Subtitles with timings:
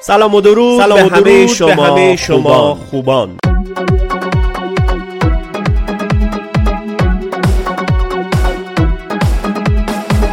[0.00, 3.36] سلام و درود سلام به, همه شما, به همه شما خوبان.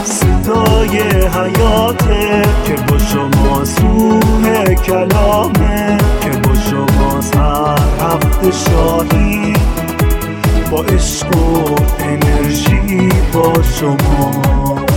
[0.04, 9.54] صدای حیاته که با شما سوه کلامه که با شما هر هفته شاهی.
[10.72, 14.91] با عشق و انرژی با شما.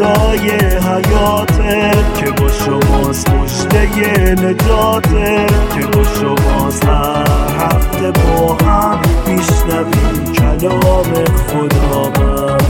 [0.00, 7.26] صدای حیاته که با شماست پشته نجاته که با شماست هر
[7.58, 12.62] هفته با هم میشنویم کلام خداوند.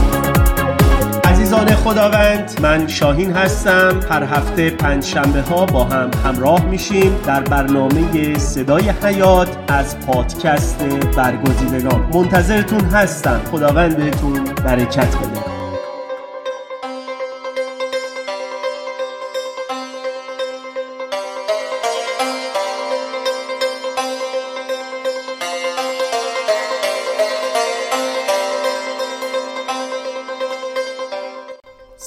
[1.23, 3.99] عزیزان خداوند من شاهین هستم.
[4.09, 10.83] هر هفته پنج شنبه ها با هم همراه میشیم در برنامه صدای حیات از پادکست
[11.17, 12.09] برگزیدگان.
[12.13, 13.41] منتظرتون هستم.
[13.51, 15.50] خداوند بهتون برکت بده.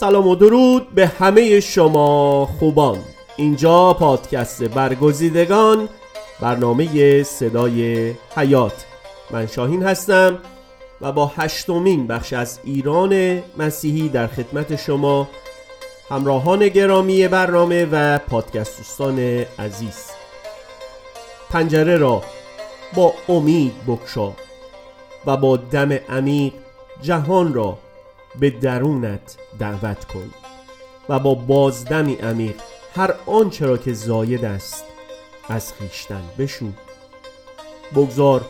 [0.05, 2.99] سلام و درود به همه شما خوبان.
[3.37, 5.89] اینجا پادکست برگزیدگان
[6.41, 8.85] برنامه صدای حیات.
[9.31, 10.39] من شاهین هستم
[11.01, 15.29] و با هشتمین بخش از ایران مسیحی در خدمت شما
[16.11, 19.19] همراهان گرامی برنامه و پادکست دوستان
[19.59, 20.11] عزیز.
[21.51, 22.23] پنجره را
[22.95, 24.33] با امید بکشا
[25.27, 26.53] و با دم عمیق
[27.03, 27.79] جهان را
[28.41, 30.31] به درونت دعوت کن
[31.09, 32.57] و با بازدمی عمیق
[32.97, 34.85] هر آنچه را که زاید است
[35.49, 36.67] از خیشتن بشو.
[37.95, 38.45] بگذار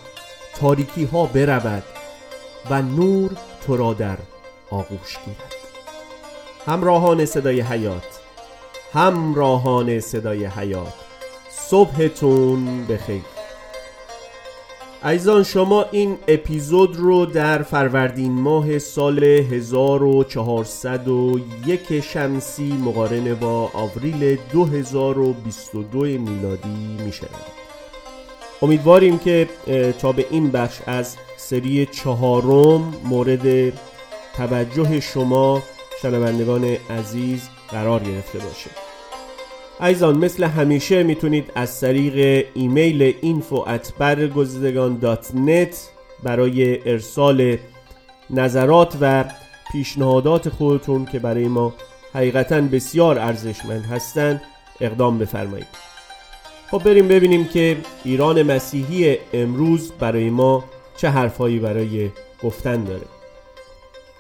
[0.57, 1.83] تاریکی ها برود
[2.71, 3.31] و نور
[3.67, 4.19] تو را در
[4.71, 5.55] آغوش گیرد.
[6.67, 8.21] همراهان صدای حیات
[8.93, 10.95] همراهان صدای حیات
[11.51, 13.34] صبحتون بخیر.
[15.05, 26.05] عزیزان شما این اپیزود رو در فروردین ماه سال 1401 شمسی مقارنه با آوریل 2022
[26.05, 27.65] میلادی میشنید
[28.63, 29.49] امیدواریم که
[29.99, 33.73] تا به این بخش از سری چهارم مورد
[34.37, 35.63] توجه شما
[36.03, 38.71] شنوندگان عزیز قرار گرفته باشه.
[39.81, 43.69] عزیزان مثل همیشه می‌تونید از طریق ایمیل info
[46.23, 47.57] برای ارسال
[48.31, 49.25] نظرات و
[49.73, 51.75] پیشنهادات خودتون که برای ما
[52.15, 54.43] حقیقتا بسیار ارزشمند هستند
[54.81, 55.67] اقدام بفرمایید.
[56.71, 60.65] خب بریم ببینیم که ایران مسیحی امروز برای ما
[60.97, 62.11] چه حرفایی برای
[62.43, 63.07] گفتن داره.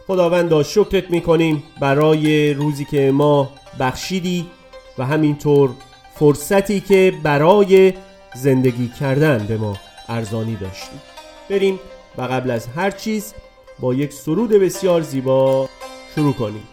[0.06, 3.50] خداوندا شکرت می‌کنیم برای روزی که ما
[3.81, 4.47] بخشیدی
[4.99, 5.71] و همینطور
[6.15, 7.93] فرصتی که برای
[8.34, 9.77] زندگی کردن به ما
[10.09, 11.00] ارزانی داشتیم.
[11.50, 11.81] بریم
[12.19, 13.34] و قبل از هر چیز
[13.81, 15.69] با یک سرود بسیار زیبا
[16.15, 16.69] شروع کنیم.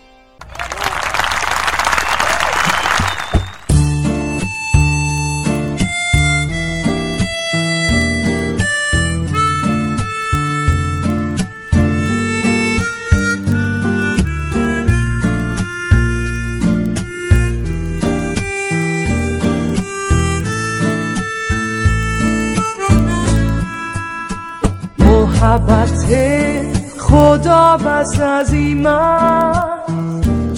[27.71, 29.53] خدا بس عظیمه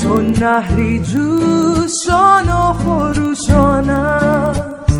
[0.03, 4.99] چون نهری جوشان و خروشان است.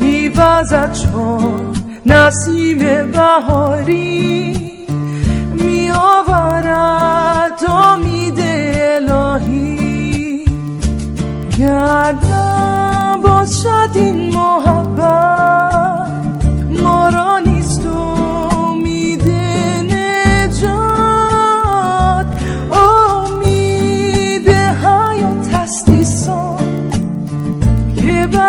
[0.00, 1.72] میوزد چون
[2.06, 2.78] نسیم
[3.12, 4.56] بهاری.
[5.54, 6.90] میآورد
[7.68, 8.38] امید
[9.08, 10.44] الهی.
[11.58, 15.43] گردم باشد این محبت.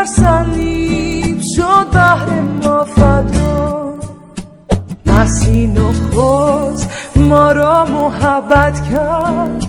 [0.06, 3.94] صلیب شد بهر ما فدا.
[5.06, 6.80] مسین و خود
[7.16, 9.66] ما را محبت کرد.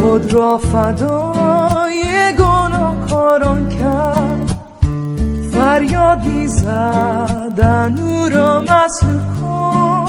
[0.00, 4.54] خود را فدای گناهکاران کرد.
[5.52, 10.06] فریادی زدن او را مسلوب کن.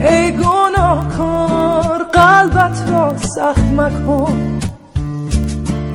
[0.00, 4.60] ای گناهکار قلبت را سخت مکن.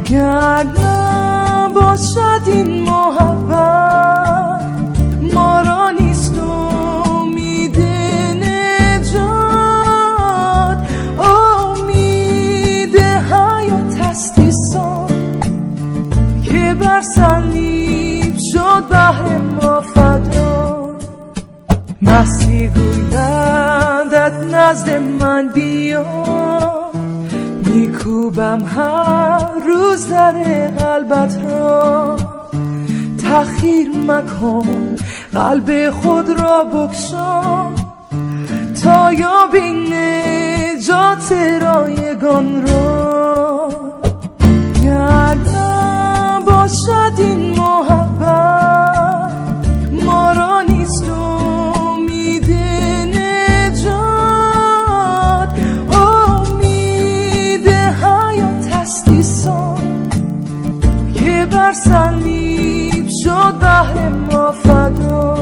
[0.05, 4.61] گردم باشد این محبت.
[5.33, 7.79] ما را نیست امید
[8.41, 9.17] نجات.
[11.19, 14.51] امید حیات هستی
[17.15, 20.89] صلیب شد بهر ما فدا.
[22.01, 24.89] مسیح گویندت نزد
[25.19, 26.84] من بیا.
[28.05, 30.31] میکوبم هر روز در
[30.67, 32.17] قلبت را.
[33.23, 34.95] تخیر مکن
[35.33, 37.75] قلب خود را بکشان
[38.83, 41.31] تا یابی نجات
[41.61, 43.04] رایگان را.
[61.83, 65.37] صلیب شد بهر ما فدا.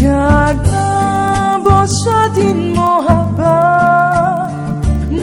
[0.00, 0.54] گر
[1.64, 4.50] باشد این محبت.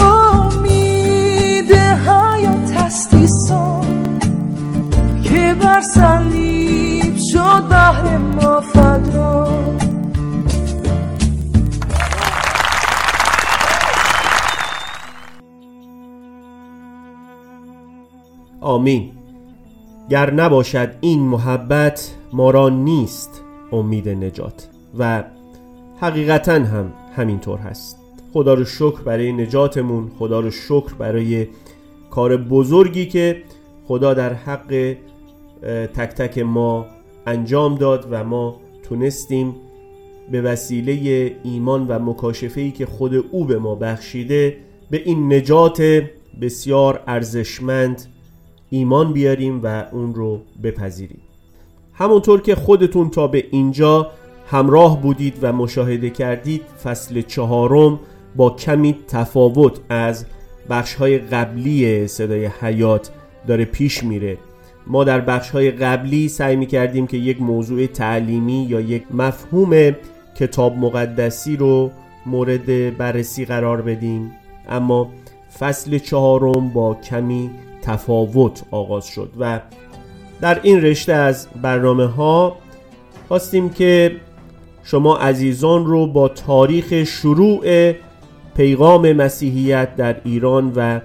[0.03, 4.19] امید حیات هستی سان
[5.23, 8.56] که بر صلیب شد بهر ما
[18.67, 19.11] آمین.
[20.11, 23.43] گر نباشد این محبت ما را نیست
[23.73, 24.69] امید نجات
[24.99, 25.25] و
[26.01, 27.99] حقیقتا هم همینطور هست.
[28.33, 31.47] خدا رو شکر برای نجاتمون خدا رو شکر برای
[32.11, 33.43] کار بزرگی که
[33.89, 34.97] خدا در حق
[35.95, 36.87] تک تک ما
[37.27, 39.55] انجام داد و ما تونستیم
[40.31, 44.57] به وسیله ایمان و مکاشفه‌ای که خود او به ما بخشیده
[44.91, 46.03] به این نجات
[46.41, 48.07] بسیار ارزشمند
[48.71, 51.21] ایمان بیاریم و اون رو بپذیریم.
[51.93, 54.11] همونطور که خودتون تا به اینجا
[54.47, 58.01] همراه بودید و مشاهده کردید فصل چهارم
[58.37, 60.27] با کمی تفاوت از
[60.71, 63.11] بخشهای قبلی صدای حیات
[63.47, 64.39] داره پیش میره.
[64.87, 69.93] ما در بخشهای قبلی سعی می کردیم که یک موضوع تعلیمی یا یک مفهوم
[70.39, 71.91] کتاب مقدسی رو
[72.27, 74.31] مورد بررسی قرار بدیم.
[74.69, 75.11] اما
[75.59, 77.51] فصل چهارم با کمی
[77.87, 79.61] تفاوت آغاز شد و
[80.41, 82.57] در این رشته از برنامه ها
[83.29, 84.17] خواستیم که
[84.85, 87.93] شما عزیزان رو با تاریخ شروع
[88.57, 91.01] پیغام مسیحیت در ایران و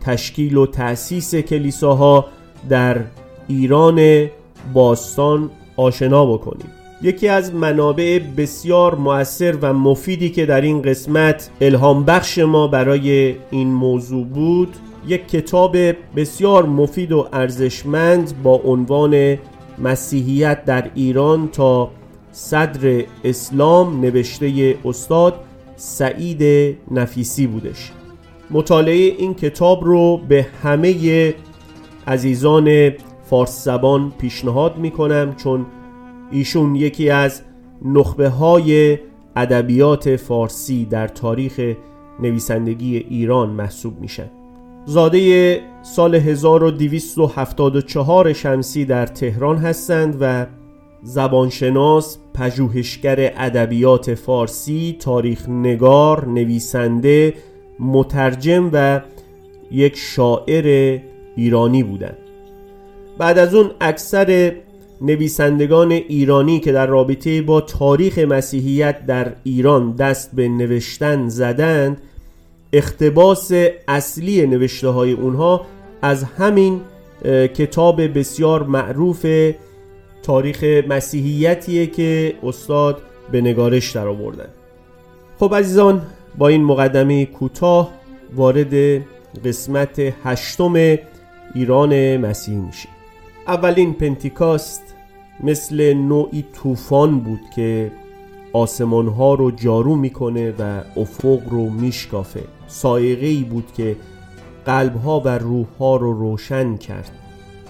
[0.00, 2.26] تشکیل و تأسیس کلیساها
[2.68, 3.00] در
[3.48, 4.26] ایران
[4.74, 6.70] باستان آشنا بکنیم.
[7.02, 13.34] یکی از منابع بسیار مؤثر و مفیدی که در این قسمت الهام بخش ما برای
[13.50, 14.76] این موضوع بود
[15.06, 15.76] یک کتاب
[16.16, 19.38] بسیار مفید و ارزشمند با عنوان
[19.78, 21.90] مسیحیت در ایران تا
[22.32, 25.34] صدر اسلام نوشته استاد
[25.76, 27.92] سعید نفیسی بودش.
[28.50, 31.34] مطالعه این کتاب رو به همه
[32.06, 32.90] عزیزان
[33.24, 35.66] فارس زبان پیشنهاد می کنم چون
[36.30, 37.42] ایشون یکی از
[37.84, 38.98] نخبه های
[39.36, 41.74] ادبیات فارسی در تاریخ
[42.20, 44.41] نویسندگی ایران محسوب میشن.
[44.86, 50.46] زاده سال 1274 شمسی در تهران هستند و
[51.02, 57.34] زبانشناس، پژوهشگر ادبیات فارسی، تاریخ نگار، نویسنده،
[57.80, 59.00] مترجم و
[59.70, 60.98] یک شاعر
[61.36, 62.18] ایرانی بودند.
[63.18, 64.52] بعد از اون اکثر
[65.00, 71.96] نویسندگان ایرانی که در رابطه با تاریخ مسیحیت در ایران دست به نوشتن زدند
[72.72, 73.52] اختباس
[73.88, 75.66] اصلی نوشته های اونها
[76.02, 76.80] از همین
[77.54, 79.26] کتاب بسیار معروف
[80.22, 83.02] تاریخ مسیحیتیه که استاد
[83.32, 84.48] به نگارش در آوردن
[85.38, 86.02] خب عزیزان
[86.38, 87.90] با این مقدمه کوتاه
[88.36, 89.02] وارد
[89.44, 90.98] قسمت هشتم
[91.54, 92.90] ایران مسیحی میشیم.
[93.46, 94.82] اولین پنتیکاست
[95.40, 97.92] مثل نوعی طوفان بود که
[98.52, 102.42] آسمان ها رو جارو می‌کنه و افق رو میشکافه.
[102.72, 103.96] سایقه ای بود که
[104.66, 107.10] قلب ها و روح ها رو روشن کرد.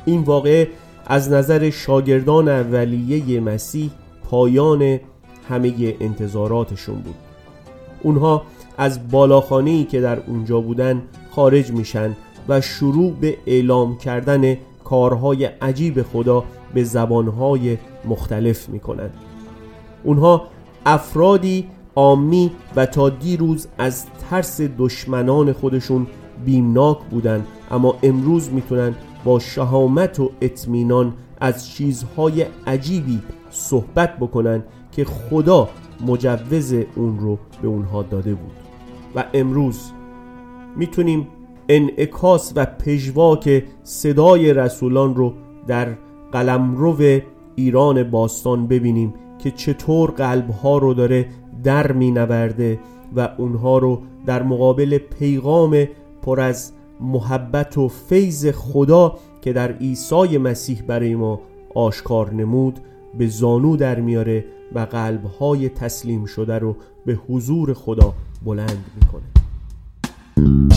[0.04, 0.68] این واقعه
[1.06, 3.90] از نظر شاگردان اولیه مسیح
[4.30, 5.00] پایان
[5.49, 7.14] همه انتظاراتشون بود.
[8.02, 8.42] اونها
[8.78, 12.16] از بالاخانه‌ای که در اونجا بودن خارج میشن
[12.49, 16.44] و شروع به اعلام کردن کارهای عجیب خدا
[16.75, 19.11] به زبانهای مختلف می‌کنن.
[20.04, 20.47] اونها
[20.87, 26.06] افرادی عامی و تا دیروز از ترس دشمنان خودشون
[26.44, 28.94] بیمناک بودن اما امروز می‌تونن
[29.25, 35.68] با شهامت و اطمینان از چیزهای عجیبی صحبت بکنن که خدا
[36.06, 38.52] مجوز اون رو به اونها داده بود.
[39.14, 39.80] و امروز
[40.76, 41.28] می‌تونیم
[41.68, 45.32] انعکاس و پژواک صدای رسولان رو
[45.66, 45.88] در
[46.32, 47.20] قلمرو
[47.54, 51.28] ایران باستان ببینیم که چطور قلبها رو داره
[51.64, 52.78] در مینورده
[53.16, 55.85] و اونها رو در مقابل پیغام
[56.23, 61.40] پر از محبت و فیض خدا که در عیسی مسیح برای ما
[61.75, 62.78] آشکار نمود
[63.19, 66.76] به زانو در میاره و قلبهای تسلیم شده رو
[67.07, 68.14] به حضور خدا
[68.45, 70.72] بلند می‌کنه.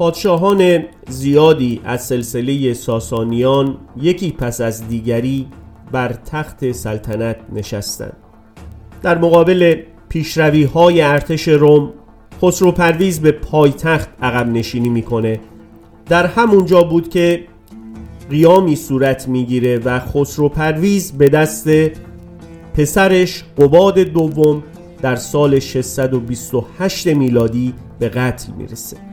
[0.00, 5.46] پادشاهان زیادی از سلسله ساسانیان یکی پس از دیگری
[5.92, 8.16] بر تخت سلطنت نشستند.
[9.02, 11.92] در مقابل پیشروی های ارتش روم
[12.42, 15.40] خسرو پرویز به پایتخت عقب نشینی می‌کنه.
[16.06, 17.44] در همونجا بود که
[18.30, 21.68] قیامی صورت می‌گیره و خسرو پرویز به دست
[22.74, 24.62] پسرش قباد دوم
[25.02, 29.09] در سال 628 میلادی به قتل می‌رسه.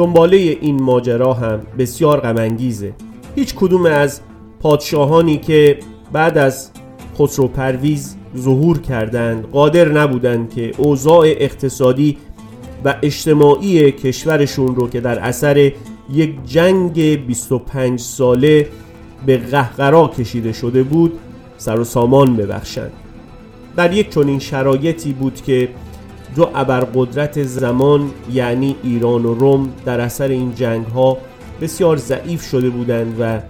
[0.00, 2.92] دنباله این ماجرا هم بسیار غمانگیزه.
[3.34, 4.20] هیچ کدوم از
[4.60, 5.78] پادشاهانی که
[6.12, 6.70] بعد از
[7.18, 12.16] خسرو پرویز ظهور کردند قادر نبودند که اوضاع اقتصادی
[12.84, 15.72] و اجتماعی کشورشون رو که در اثر
[16.12, 18.68] یک جنگ 25 ساله
[19.26, 21.12] به قهقرا کشیده شده بود
[21.56, 22.92] سر و سامان ببخشند.
[23.76, 25.68] در یک چنین شرایطی بود که
[26.36, 31.18] دو ابرقدرت زمان یعنی ایران و روم در اثر این جنگ ها
[31.60, 33.40] بسیار ضعیف شده بودند و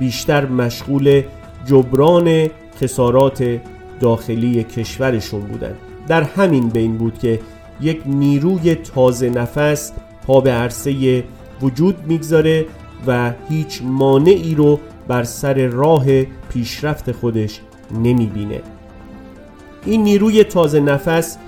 [0.00, 1.22] بیشتر مشغول
[1.66, 2.48] جبران
[2.80, 3.60] خسارات
[4.00, 5.76] داخلی کشورشون بودند.
[6.08, 7.40] در همین بین بود که
[7.80, 9.92] یک نیروی تازه نفس
[10.26, 11.24] پا به عرصه
[11.62, 12.66] وجود می‌گذاره
[13.06, 17.60] و هیچ مانعی رو بر سر راه پیشرفت خودش
[18.02, 18.60] نمی‌بینه.
[19.86, 21.38] این نیروی تازه نفس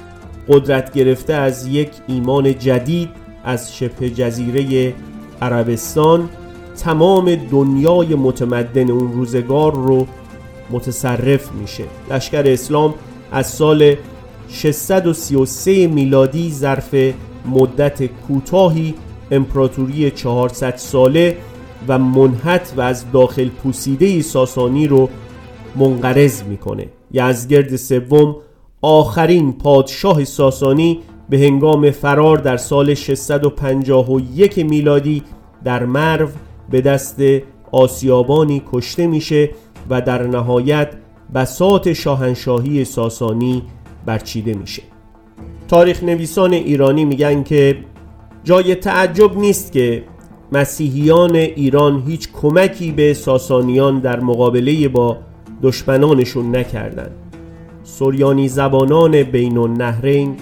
[0.49, 3.09] قدرت گرفته از یک ایمان جدید
[3.45, 4.95] از شبه جزیره
[5.43, 6.29] عربستان
[6.77, 10.07] تمام دنیای متمدن اون روزگار رو
[10.71, 11.85] متصرف میشه.
[12.11, 12.95] لشکر اسلام
[13.33, 13.95] از سال
[14.49, 16.95] 633 میلادی ظرف
[17.47, 18.95] مدت کوتاهی
[19.31, 21.37] امپراتوری 400 ساله
[21.89, 25.09] و منحت و از داخل پوسیده ساسانی رو
[25.77, 26.89] منقرض می‌کنه.
[27.13, 28.37] یزگرد سوم
[28.85, 35.23] آخرین پادشاه ساسانی به هنگام فرار در سال 651 میلادی
[35.65, 36.29] در مرو
[36.71, 37.23] به دست
[37.73, 39.51] آسیابانی کشته میشه
[39.91, 40.89] و در نهایت
[41.35, 43.63] بسات شاهنشاهی ساسانی
[44.07, 44.83] برچیده میشه
[45.69, 47.77] تاریخ نویسان ایرانی میگن که
[48.45, 50.05] جای تعجب نیست که
[50.53, 55.17] مسیحیان ایران هیچ کمکی به ساسانیان در مقابله با
[55.63, 57.24] دشمنانشون نکردند.
[57.99, 60.37] سوریانی زبانان بین النهرین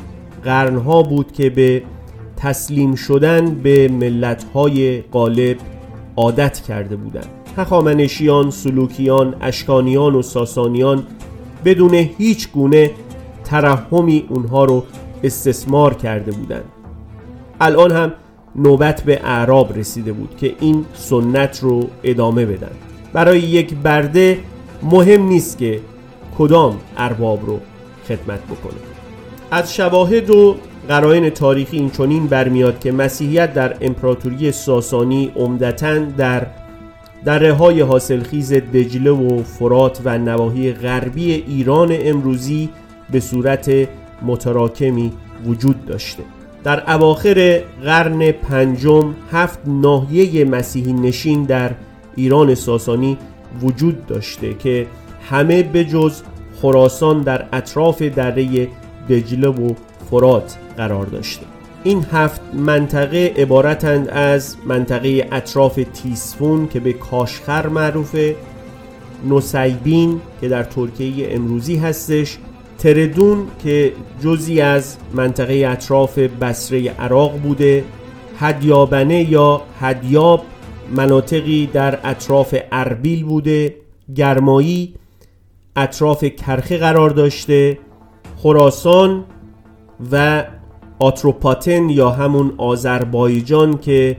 [0.44, 1.82] قرنها بود که به
[2.36, 5.56] تسلیم شدن به ملتهای غالب
[6.16, 7.26] عادت کرده بودند.
[7.56, 11.06] هخامنشیان، سلوکیان، اشکانیان و ساسانیان
[11.64, 12.90] بدون هیچ گونه
[13.44, 14.84] ترحمی اونها رو
[15.22, 16.64] استثمار کرده بودند.
[17.60, 18.12] الان هم
[18.56, 22.72] نوبت به اعراب رسیده بود که این سنت رو ادامه بدن
[23.12, 24.38] برای یک برده
[24.82, 25.80] مهم نیست که
[26.42, 27.60] کدام ارباب رو
[28.08, 28.80] خدمت بکنه؟
[29.50, 30.56] از شواهد و
[30.88, 36.46] قرائن تاریخی این چنین برمیاد که مسیحیت در امپراتوری ساسانی عمدتا در
[37.24, 42.68] دره های حاصلخیز دجله و فرات و نواحی غربی ایران امروزی
[43.10, 43.70] به صورت
[44.22, 45.12] متراکمی
[45.46, 46.22] وجود داشته.
[46.64, 51.70] در اواخر قرن پنجم هفت ناحیه مسیحی نشین در
[52.16, 53.18] ایران ساسانی
[53.62, 54.86] وجود داشته که
[55.30, 56.22] همه به جز
[56.62, 58.68] خراسان در اطراف دره
[59.08, 59.74] دجله و
[60.10, 61.46] فرات قرار داشته.
[61.84, 68.36] این هفت منطقه عبارتند از منطقه اطراف تیسفون که به کاشخر معروفه
[69.24, 72.38] نوسیبین که در ترکیه امروزی هستش
[72.78, 73.92] تردون که
[74.24, 77.84] جزی از منطقه اطراف بسره عراق بوده
[78.38, 80.44] هدیابنه یا هدیاب
[80.96, 83.74] مناطقی در اطراف اربیل بوده
[84.14, 84.94] گرمایی
[85.76, 87.78] اطراف کرخه قرار داشته
[88.36, 89.24] خراسان
[90.12, 90.44] و
[90.98, 94.16] آتروپاتن یا همون آذربایجان که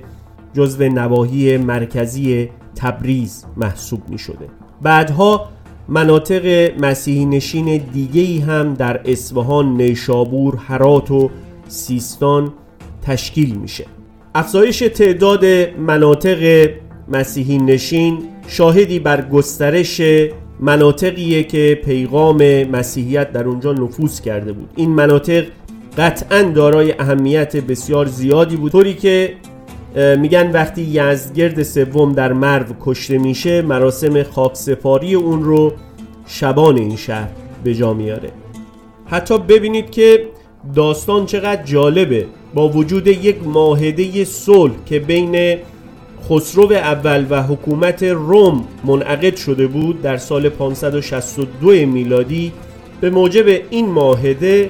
[0.54, 4.48] جزو نواحی مرکزی تبریز محسوب می شده
[4.82, 5.50] بعدها
[5.88, 11.30] مناطق مسیحی نشین دیگهی هم در اصفهان، نیشابور، هرات و
[11.68, 12.54] سیستان
[13.02, 13.86] تشکیل میشه.
[14.36, 15.46] افزایش تعداد
[15.78, 16.70] مناطق
[17.08, 20.02] مسیحی نشین شاهدی بر گسترش
[20.64, 24.70] مناطقیه که پیغام مسیحیت در اونجا نفوذ کرده بود.
[24.76, 25.46] این مناطق
[25.98, 28.72] قطعا دارای اهمیت بسیار زیادی بود.
[28.72, 29.34] طوری که
[29.96, 35.74] میگن وقتی یزدگرد سوم در مرو کشته میشه مراسم خاکسپاری اون رو
[36.28, 37.30] شبان این شهر
[37.64, 38.30] به جا میاره.
[39.06, 40.28] حتی ببینید که
[40.76, 42.26] داستان چقدر جالبه.
[42.54, 45.58] با وجود یک معاهده صلح که بین
[46.30, 52.52] خسرو اول و حکومت روم منعقد شده بود در سال 562 میلادی
[53.02, 54.70] به موجب این معاهده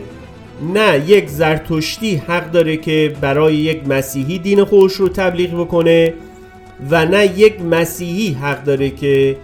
[0.74, 6.14] نه یک زرتشتی حق داره که برای یک مسیحی دین خودش رو تبلیغ بکنه
[6.90, 9.38] و نه یک مسیحی حق داره که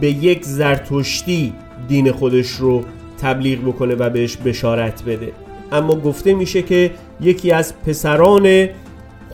[0.00, 1.52] به یک زرتشتی
[1.88, 2.84] دین خودش رو
[3.22, 5.32] تبلیغ بکنه و بهش بشارت بده.
[5.72, 8.68] اما گفته میشه که یکی از پسران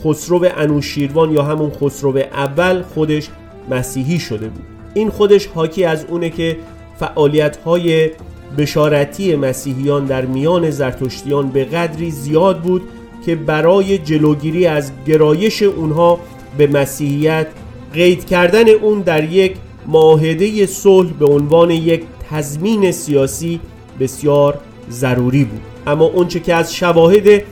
[0.04, 3.28] خسرو انوشیروان یا همون خسرو اول خودش
[3.70, 4.64] مسیحی شده بود.
[4.94, 6.56] این خودش حاکی از اونه که
[6.98, 8.10] فعالیت های
[8.58, 12.82] بشارتی مسیحیان در میان زرتشتیان به قدری زیاد بود
[13.26, 16.20] که برای جلوگیری از گرایش اونها
[16.58, 17.46] به مسیحیت
[17.94, 23.60] قید کردن اون در یک معاهده صلح به عنوان یک تضمین سیاسی
[24.00, 24.58] بسیار
[24.90, 25.60] ضروری بود.
[25.86, 27.42] اما اونچه که از شواهد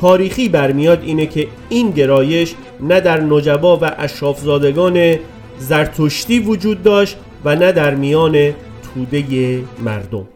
[0.00, 5.16] تاریخی برمیاد اینه که این گرایش نه در نجبا و اشرافزادگان
[5.58, 10.26] زرتشتی وجود داشت و نه در میان توده مردم.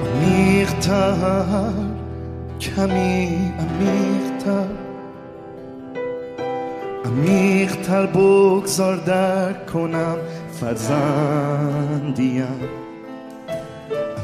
[0.00, 1.14] عمیقتر
[2.60, 4.66] کمی عمیقتر
[7.04, 10.16] عمیقتر بگذار درک کنم
[10.60, 12.46] فرزندیم.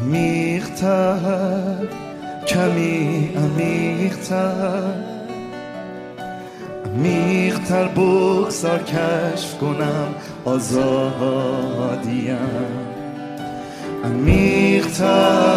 [0.02, 1.86] عمیقتر
[2.50, 4.92] کمی عمیقتر.
[6.86, 12.38] عمیقتر بگذار کشف کنم آزادیم.
[14.04, 15.50] عمیقتر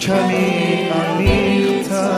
[0.00, 2.12] کمی عمیقتر.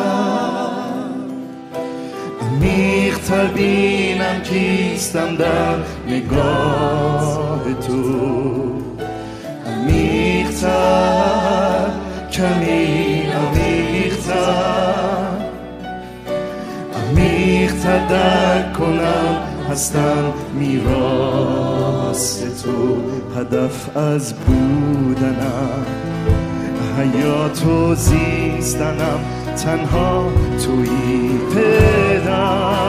[2.42, 5.76] عمیقتر بینم کیستم در
[6.08, 8.02] نگاه تو.
[9.66, 11.14] عمیقتر
[12.32, 13.13] کمی
[17.10, 19.38] عمیقتر عمیقتر درک کنم
[19.70, 22.96] هستم میراست تو.
[23.40, 25.86] هدف از بودنم
[26.98, 29.20] حیات و زیستنم
[29.64, 30.32] تنها
[30.64, 30.88] توی
[31.54, 32.84] پدر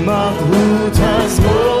[0.00, 1.77] مبهوت از محبت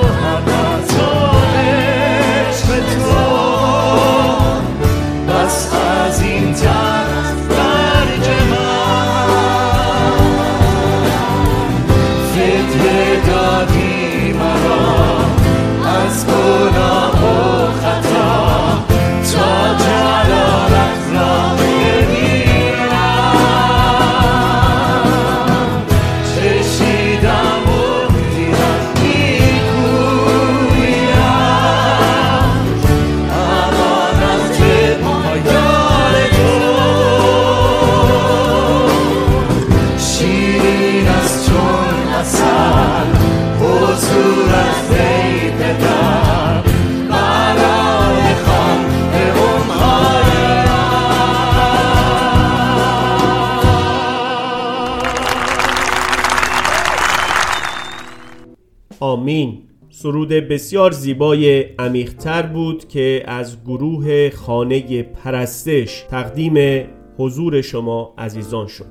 [59.28, 59.58] آمین.
[59.90, 66.86] سرود بسیار زیبای عمیقتر بود که از گروه خانه پرستش تقدیم
[67.18, 68.84] حضور شما عزیزان شد.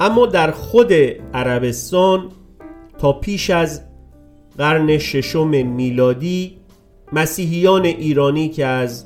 [0.00, 0.92] اما در خود
[1.34, 2.28] عربستان
[2.98, 3.82] تا پیش از
[4.58, 6.56] قرن ششم میلادی
[7.12, 9.04] مسیحیان ایرانی که از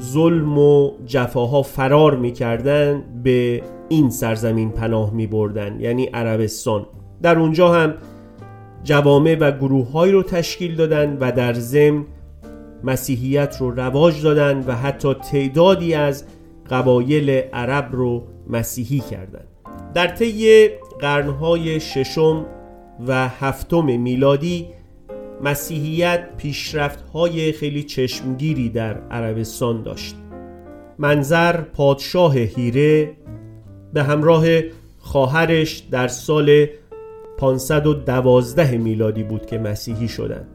[0.00, 6.86] ظلم و جفاها فرار می‌کردن به این سرزمین پناه می بردن یعنی عربستان.
[7.22, 7.94] در اونجا هم
[8.86, 12.04] جوامع و گروه رو تشکیل دادن و در ضمن
[12.84, 16.24] مسیحیت رو رواج دادن و حتی تعدادی از
[16.70, 19.46] قبایل عرب رو مسیحی کردند.
[19.94, 20.68] در طی
[21.00, 22.46] قرنهای ششم
[23.06, 24.66] و هفتم میلادی
[25.42, 30.16] مسیحیت پیشرفت‌های خیلی چشمگیری در عربستان داشت
[30.98, 33.10] منظر پادشاه هیره
[33.92, 34.46] به همراه
[34.98, 36.66] خواهرش در سال
[37.38, 40.48] 512 میلادی بود که مسیحی شدند.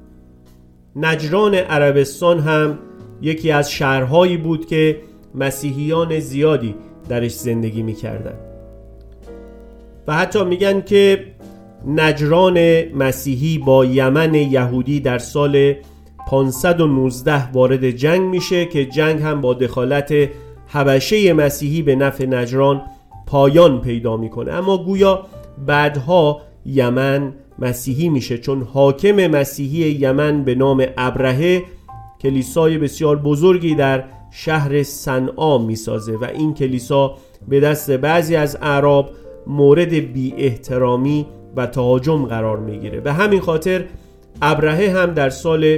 [0.95, 2.79] نجران عربستان هم
[3.21, 5.01] یکی از شهرهایی بود که
[5.35, 6.75] مسیحیان زیادی
[7.09, 8.39] درش زندگی می‌کردند.
[10.07, 11.25] و حتی میگن که
[11.87, 15.73] نجران مسیحی با یمن یهودی در سال
[16.27, 20.13] 519 وارد جنگ میشه که جنگ هم با دخالت
[20.67, 22.81] حبشه مسیحی به نفع نجران
[23.27, 24.53] پایان پیدا می‌کنه.
[24.53, 25.25] اما گویا
[25.65, 31.63] بعدها یمن مسیحی میشه چون حاکم مسیحی یمن به نام ابرهه
[32.21, 39.09] کلیسای بسیار بزرگی در شهر صنعا می‌سازه و این کلیسا به دست بعضی از اعراب
[39.47, 42.99] مورد بی احترامی و تهاجم قرار می‌گیره.
[42.99, 43.85] به همین خاطر
[44.41, 45.77] ابرهه هم در سال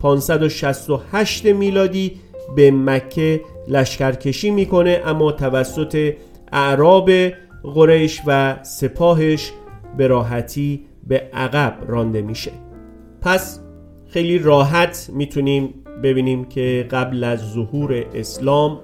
[0.00, 2.12] 568 میلادی
[2.56, 6.12] به مکه لشکرکشی می‌کنه اما توسط
[6.52, 7.10] اعراب
[7.62, 9.52] قریش و سپاهش
[9.96, 12.52] به راحتی به عقب رانده میشه.
[13.20, 13.60] پس
[14.08, 18.80] خیلی راحت می‌تونیم ببینیم که قبل از ظهور اسلام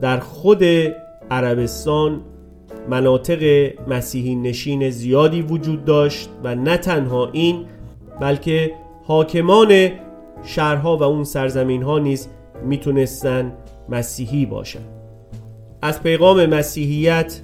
[0.00, 0.64] در خود
[1.30, 2.20] عربستان
[2.90, 7.64] مناطق مسیحی نشین زیادی وجود داشت و نه تنها این
[8.20, 8.72] بلکه
[9.04, 9.90] حاکمان
[10.44, 12.28] شهرها و اون سرزمین ها نیز
[12.64, 13.52] می‌تونستن
[13.88, 14.80] مسیحی باشن.
[15.82, 17.40] از پیغام مسیحیت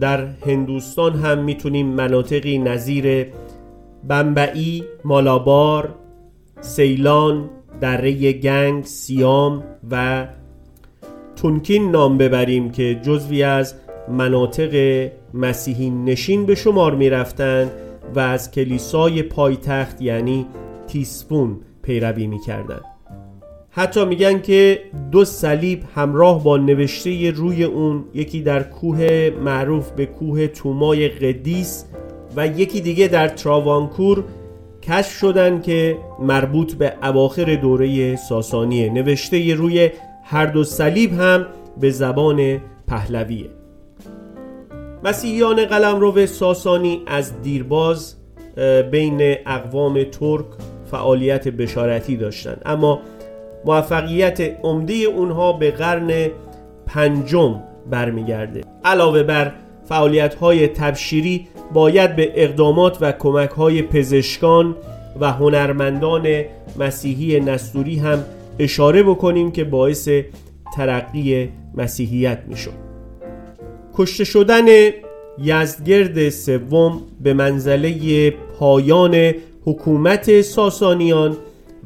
[0.00, 3.26] در هندوستان هم می‌تونیم مناطقی نظیر
[4.08, 5.94] بمبئی، مالابار،
[6.60, 7.50] سیلان،
[7.80, 10.26] دره گنگ، سیام و
[11.36, 13.74] تونکین نام ببریم که جزوی از
[14.08, 17.70] مناطق مسیحی نشین به شمار می رفتن
[18.14, 20.46] و از کلیسای پایتخت یعنی
[20.86, 22.80] تیسفون پیروی می کردن.
[23.72, 24.80] حتی میگن که
[25.12, 31.84] دو صلیب همراه با نوشته روی اون یکی در کوه معروف به کوه تومای قدیس
[32.36, 34.24] و یکی دیگه در تراوانکور
[34.82, 38.92] کشف شدن که مربوط به اواخر دوره ساسانیه.
[38.92, 39.90] نوشته روی
[40.24, 41.46] هر دو صلیب هم
[41.80, 43.50] به زبان پهلویه.
[45.04, 48.14] مسیحیان قلمرو ساسانی از دیرباز
[48.90, 50.46] بین اقوام ترک
[50.90, 53.00] فعالیت بشارتی داشتند اما
[53.64, 56.28] موفقیت عمده اونها به قرن
[56.86, 58.60] پنجم برمیگرده.
[58.84, 59.52] علاوه بر
[59.84, 64.76] فعالیت های تبشیری باید به اقدامات و کمک های پزشکان
[65.20, 66.44] و هنرمندان
[66.78, 68.24] مسیحی نستوری هم
[68.58, 70.08] اشاره بکنیم که باعث
[70.76, 72.90] ترقی مسیحیت می‌شد.
[73.94, 74.66] کشته شدن
[75.38, 81.36] یزدگرد سوم به منزله پایان حکومت ساسانیان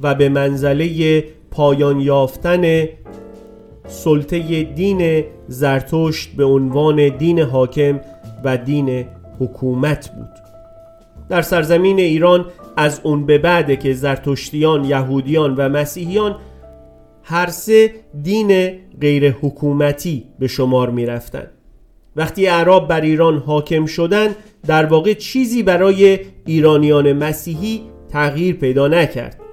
[0.02, 2.84] و به منزله پایان یافتن
[3.86, 8.00] سلطه دین زرتشت به عنوان دین حاکم
[8.44, 9.06] و دین
[9.40, 10.28] حکومت بود
[11.28, 16.36] در سرزمین ایران از اون به بعد که زرتشتیان، یهودیان و مسیحیان
[17.22, 21.46] هر سه دین غیر حکومتی به شمار می رفتن.
[22.16, 24.28] وقتی اعراب بر ایران حاکم شدن
[24.66, 29.43] در واقع چیزی برای ایرانیان مسیحی تغییر پیدا نکرد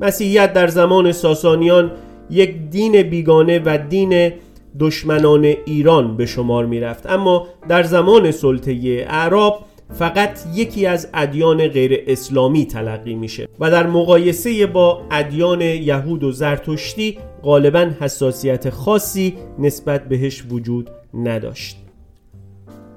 [0.00, 1.90] مسیحیت در زمان ساسانیان
[2.30, 4.32] یک دین بیگانه و دین
[4.80, 11.68] دشمنان ایران به شمار می رفت اما در زمان سلطه اعراب فقط یکی از ادیان
[11.68, 19.34] غیر اسلامی تلقی میشه و در مقایسه با ادیان یهود و زرتشتی غالبا حساسیت خاصی
[19.58, 21.76] نسبت بهش وجود نداشت.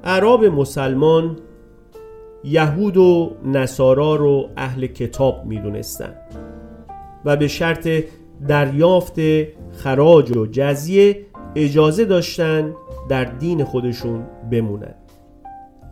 [0.04, 1.38] اعراب مسلمان
[2.44, 6.16] یهود و نصارا رو اهل کتاب می‌دونستند
[7.26, 7.90] و به شرط
[8.48, 9.16] دریافت
[9.72, 12.74] خراج و جزیه اجازه داشتن
[13.10, 14.96] در دین خودشون بمونن.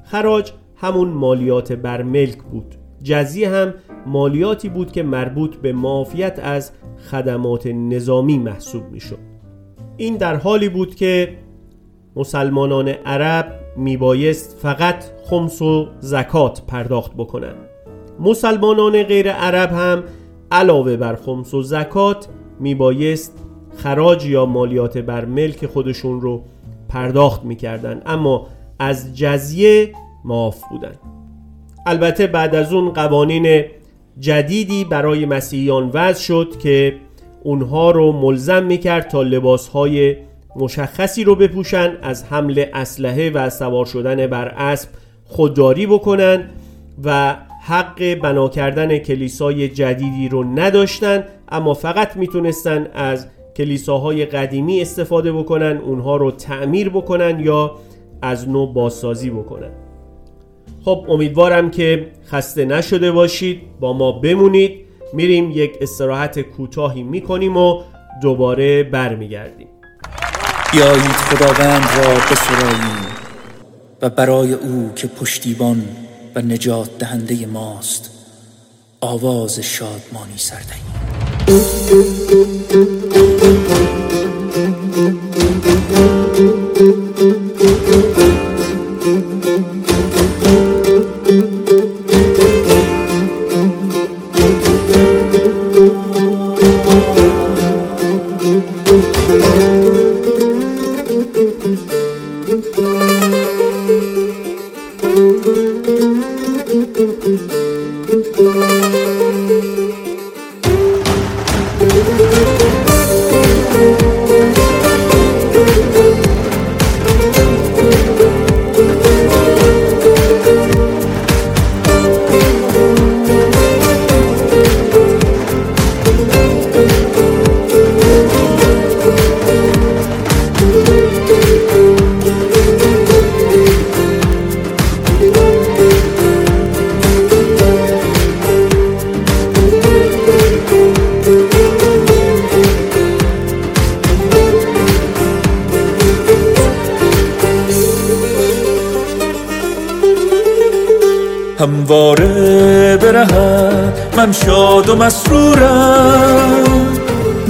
[0.04, 2.76] خراج همون مالیات بر ملک بود.
[3.04, 3.74] جزیه هم
[4.06, 6.72] مالیاتی بود که مربوط به معافیت از
[7.12, 9.20] خدمات نظامی محسوب می‌شد.
[9.98, 11.38] این در حالی بود که
[12.16, 17.56] مسلمانان عرب میبایست فقط خمس و زکات پرداخت بکنند
[18.20, 20.04] مسلمانان غیر عرب هم
[20.54, 22.28] علاوه بر خمس و زکات
[22.60, 23.34] میبایست
[23.78, 26.42] خراج یا مالیات بر ملک خودشون رو
[26.90, 28.02] پرداخت می‌کردن.
[28.06, 28.48] اما
[28.80, 29.94] از جزیه
[30.26, 30.94] معاف بودن.
[31.86, 33.66] البته بعد از اون قوانین
[34.20, 36.96] جدیدی برای مسیحیان وضع شد که
[37.44, 40.16] اونها رو ملزم می‌کرد تا لباسهای
[40.56, 44.90] مشخصی رو بپوشن از حمل اسلحه و سوار شدن بر اسب
[45.26, 46.50] خودداری بکنن
[47.04, 55.32] و حق بنا کردن کلیسای جدیدی رو نداشتن اما فقط می‌تونستن از کلیساهای قدیمی استفاده
[55.32, 57.76] بکنن اونها رو تعمیر بکنن یا
[58.22, 59.72] از نو بازسازی بکنن.
[60.86, 64.80] خب امیدوارم که خسته نشده باشید با ما بمونید.
[65.14, 67.82] میریم یک استراحت کوتاهی می‌کنیم و
[68.22, 69.68] دوباره برمیگردیم.
[70.74, 73.06] بیایید خداوند را بسراییم
[74.02, 75.84] و برای او که پشتیبان
[76.36, 78.10] و نجات دهنده ماست.
[79.02, 80.82] آواز شادمانی سردهی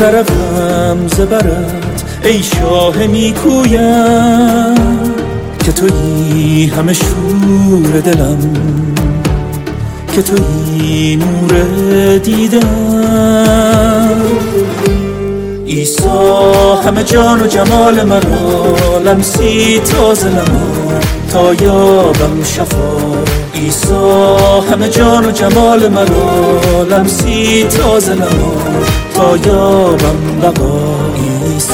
[0.04, 4.76] نروم زبرت ای شاه نیکویم
[5.66, 8.54] که تویی همه شور دلم
[10.16, 11.52] که تویی نور
[12.18, 12.60] دیدم.
[15.66, 21.00] ایسا همه جان و جمال مرا لمسی تازه نما
[21.32, 22.98] تا یابم شفا.
[23.54, 28.54] ایسا همه جان و جمال مرا لمسی تازه نما
[29.24, 30.80] تا یابم بقا
[31.16, 31.74] ایسا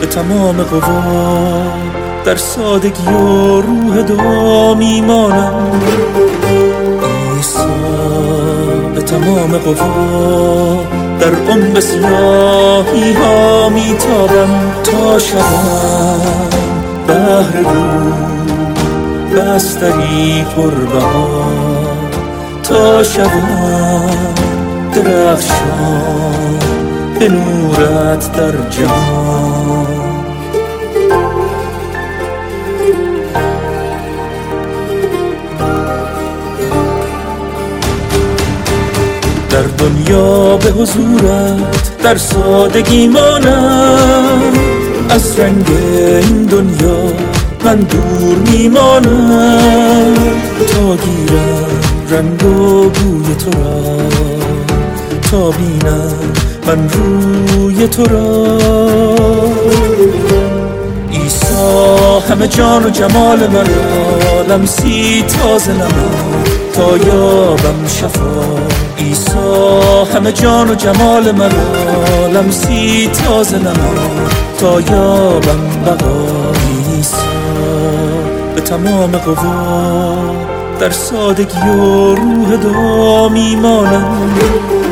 [0.00, 1.62] به تمام قوا
[2.24, 5.80] در سادگی و روح دامی مانم
[7.36, 7.66] ایسا
[8.94, 10.78] به تمام قوا
[11.20, 14.50] در عمق سیاهی ها میتابم
[14.84, 16.50] تا شوم.
[17.06, 18.12] بهر رو
[19.36, 21.48] بستری پربها
[22.62, 24.61] تا شوم.
[24.94, 26.58] درخشان
[27.18, 29.86] به نورت در جهان
[39.50, 44.52] در دنیا به حضورت در سادگی مانم.
[45.10, 47.12] از رنگ این دنیا
[47.64, 50.14] من دور میمانم.
[50.72, 54.21] تا گیرم رنگ و بوی تو را.
[55.32, 56.12] بینم
[56.66, 58.58] من روی تو را.
[61.10, 66.10] ایسا همه جان و جمال من را لمسی تازه نما
[66.72, 68.42] تا یابم شفا.
[68.96, 73.94] ایسا همه جان و جمال من را لمسی تازه نما
[74.60, 76.26] تا یابم بقا.
[76.96, 77.16] ایسا
[78.54, 80.16] به تمام قوا
[80.80, 84.32] در سادگی و روح دامی مانم.
[84.34, 84.91] ایسا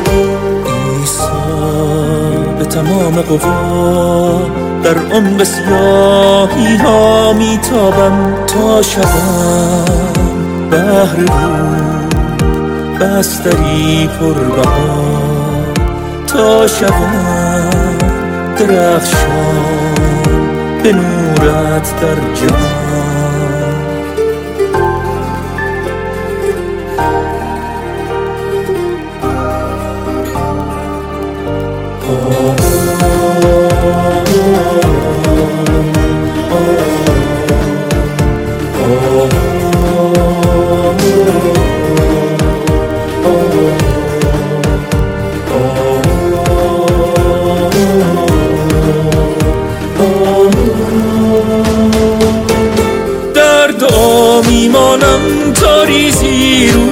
[2.73, 4.41] تمام قوا.
[4.83, 9.85] در عمق سیاهی ها میتابم تا شوم.
[10.71, 11.27] بهر رو
[12.99, 15.21] بستری پربها
[16.27, 17.69] تا شوم
[18.59, 19.91] درخشان
[20.83, 23.10] به نورت در جهان.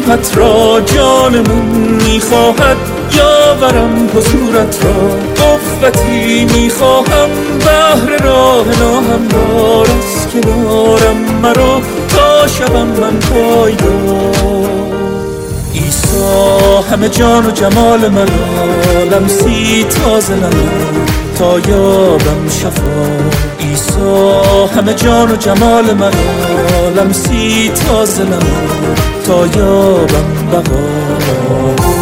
[0.10, 1.66] روحت را جان من
[2.06, 2.78] می‌خواهد
[3.18, 4.94] یاورم حضورت را.
[5.46, 14.70] قوتی می‌خواهم بهر راه ناهموار از کنارم مرا تا شبم من پایدار.
[15.74, 18.28] ایسا همه جان و جمال من
[19.12, 20.50] لمسی تازه نما
[21.40, 23.08] تا یابم شفا.
[23.60, 31.99] ایسا همه جان و جمال من را لمسی تازه نما تا یابم بقا.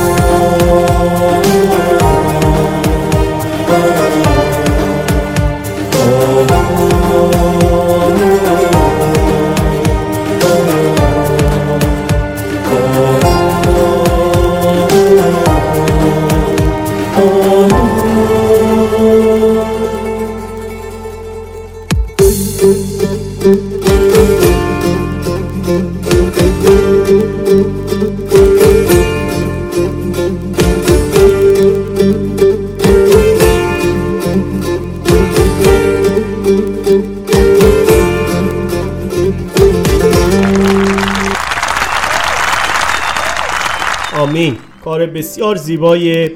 [45.17, 46.31] بسیار زیبای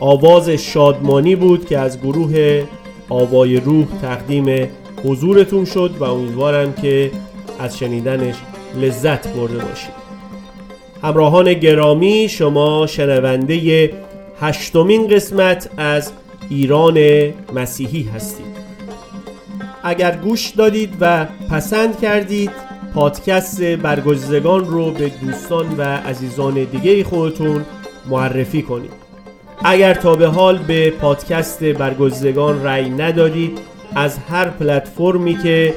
[0.00, 2.64] آواز شادمانی بود که از گروه
[3.08, 4.68] آوای روح تقدیم
[5.04, 7.10] حضورتون شد و امیدوارم که
[7.58, 8.34] از شنیدنش
[8.80, 10.08] لذت برده باشید.
[11.02, 13.90] همراهان گرامی شما شنونده
[14.40, 16.12] هشتمین قسمت از
[16.50, 16.98] ایران
[17.54, 18.58] مسیحی هستید.
[19.82, 22.50] اگر گوش دادید و پسند کردید
[22.94, 27.64] پادکست برگزیدگان رو به دوستان و عزیزان دیگه خودتون
[28.08, 29.08] معرفی کنید.
[29.64, 33.58] اگر تا به حال به پادکست برگزیدگان رأی ندادید
[33.96, 35.74] از هر پلتفرمی که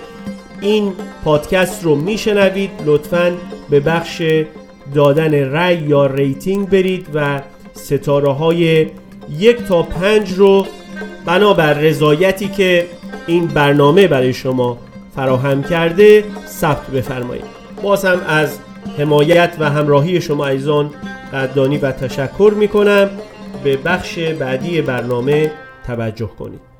[0.61, 3.31] این پادکست رو میشنوید لطفا
[3.69, 4.23] به بخش
[4.93, 7.41] دادن رأی یا rating برید و
[7.73, 8.87] ستاره های
[9.39, 10.65] یک تا پنج رو
[11.25, 12.87] بنابر رضایتی که
[13.27, 14.77] این برنامه برای شما
[15.15, 17.45] فراهم کرده ثبت بفرمایید.
[17.83, 18.59] باز هم از
[18.97, 20.91] حمایت و همراهی شما عزیزان
[21.33, 23.09] قدردانی و تشکر می کنم
[23.63, 25.51] به بخش بعدی برنامه
[25.87, 26.71] توجه کنید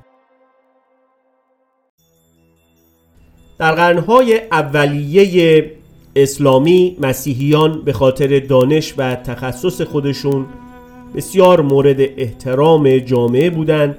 [3.59, 5.71] در قرنهای اولیه
[6.15, 10.45] اسلامی مسیحیان به خاطر دانش و تخصص خودشون
[11.15, 13.97] بسیار مورد احترام جامعه بودند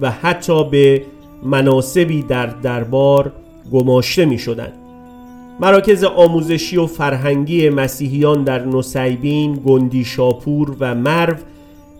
[0.00, 1.02] و حتی به
[1.42, 3.32] مناسبی در دربار
[3.72, 4.72] گماشته می شدن.
[5.60, 11.34] مراکز آموزشی و فرهنگی مسیحیان در نسیبین، گندی شاپور و مرو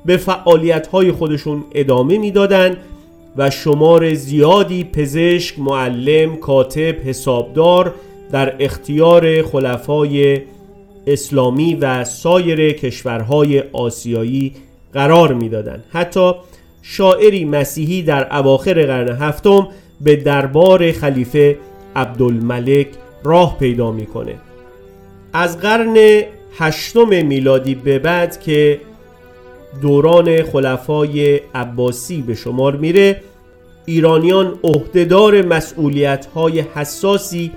[0.04, 2.76] به فعالیت های خودشون ادامه می‌دادند
[3.36, 7.94] و شمار زیادی پزشک، معلم، کاتب، حسابدار
[8.32, 10.40] در اختیار خلفای
[11.06, 14.52] اسلامی و سایر کشورهای آسیایی
[14.92, 15.84] قرار می‌دادند.
[15.92, 16.32] حتی
[16.82, 19.68] شاعری مسیحی در اواخر قرن هفتم
[20.00, 21.58] به دربار خلیفه
[21.96, 22.86] عبدالملک
[23.24, 24.35] راه پیدا می‌کنه.
[25.33, 26.22] از قرن
[26.59, 28.81] هشتم میلادی به بعد که
[29.83, 33.22] دوران خلفای عباسی به شمار میره
[33.85, 37.52] ایرانیان عهدهدار مسئولیت های حساسی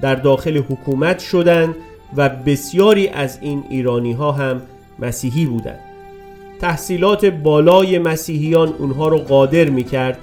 [0.00, 1.74] در داخل حکومت شدند
[2.16, 4.62] و بسیاری از این ایرانی ها هم
[4.98, 5.80] مسیحی بودند.
[6.60, 10.18] تحصیلات بالای مسیحیان اونها رو قادر می‌کرد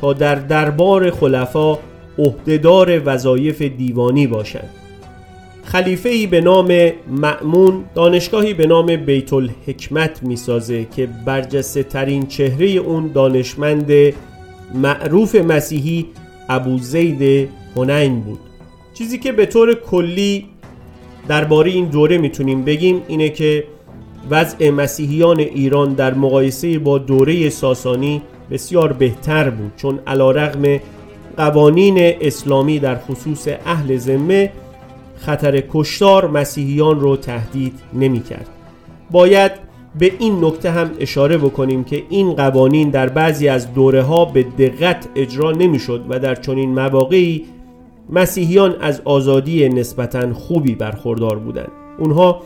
[0.00, 1.78] تا در دربار خلفا
[2.18, 4.70] عهدهدار وظایف دیوانی باشند
[5.64, 12.66] خلیفه ای به نام معمون دانشگاهی به نام بیت الحکمت می‌سازه که برجسته ترین چهره
[12.66, 13.92] اون دانشمند
[14.74, 16.06] معروف مسیحی
[16.48, 18.38] ابو زید هنین بود.
[18.94, 20.46] چیزی که به طور کلی
[21.28, 23.64] درباره این دوره می‌تونیم بگیم اینه که
[24.30, 30.80] وضع مسیحیان ایران در مقایسه با دوره ساسانی بسیار بهتر بود چون علا رغم
[31.38, 34.52] قوانین اسلامی در خصوص اهل ذمه
[35.16, 38.48] خطر کشتار مسیحیان رو تهدید نمی کرد.
[39.10, 39.52] باید
[39.98, 44.42] به این نکته هم اشاره بکنیم که این قوانین در بعضی از دوره ها به
[44.42, 47.44] دقت اجرا نمی شد و در چنین مواقعی
[48.10, 51.72] مسیحیان از آزادی نسبتا خوبی برخوردار بودند.
[51.98, 52.42] اونها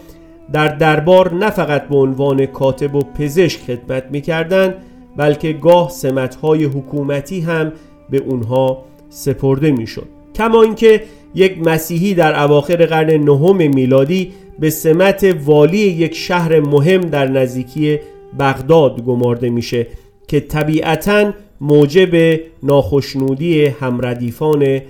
[0.53, 4.75] در دربار نه فقط به عنوان کاتب و پزشک خدمت می کردن
[5.17, 7.73] بلکه گاه سمتهای حکومتی هم
[8.11, 11.03] به اونها سپرده می شد کما اینکه
[11.35, 17.99] یک مسیحی در اواخر قرن نهم میلادی به سمت والی یک شهر مهم در نزدیکی
[18.39, 19.87] بغداد گمارده میشه
[20.29, 24.81] که طبیعتا موجب ناخشنودی همردیفان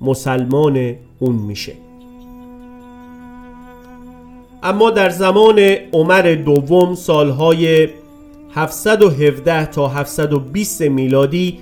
[0.00, 1.72] مسلمان اون میشه.
[4.62, 5.58] اما در زمان
[5.92, 7.88] عمر دوم سالهای
[8.50, 11.58] 717 تا 720 میلادی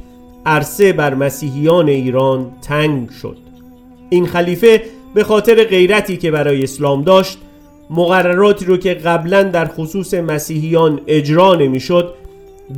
[0.46, 3.36] عرصه بر مسیحیان ایران تنگ شد.
[4.10, 4.82] این خلیفه
[5.14, 7.38] به خاطر غیرتی که برای اسلام داشت
[7.90, 12.14] مقرراتی رو که قبلا در خصوص مسیحیان اجرا نمی‌شد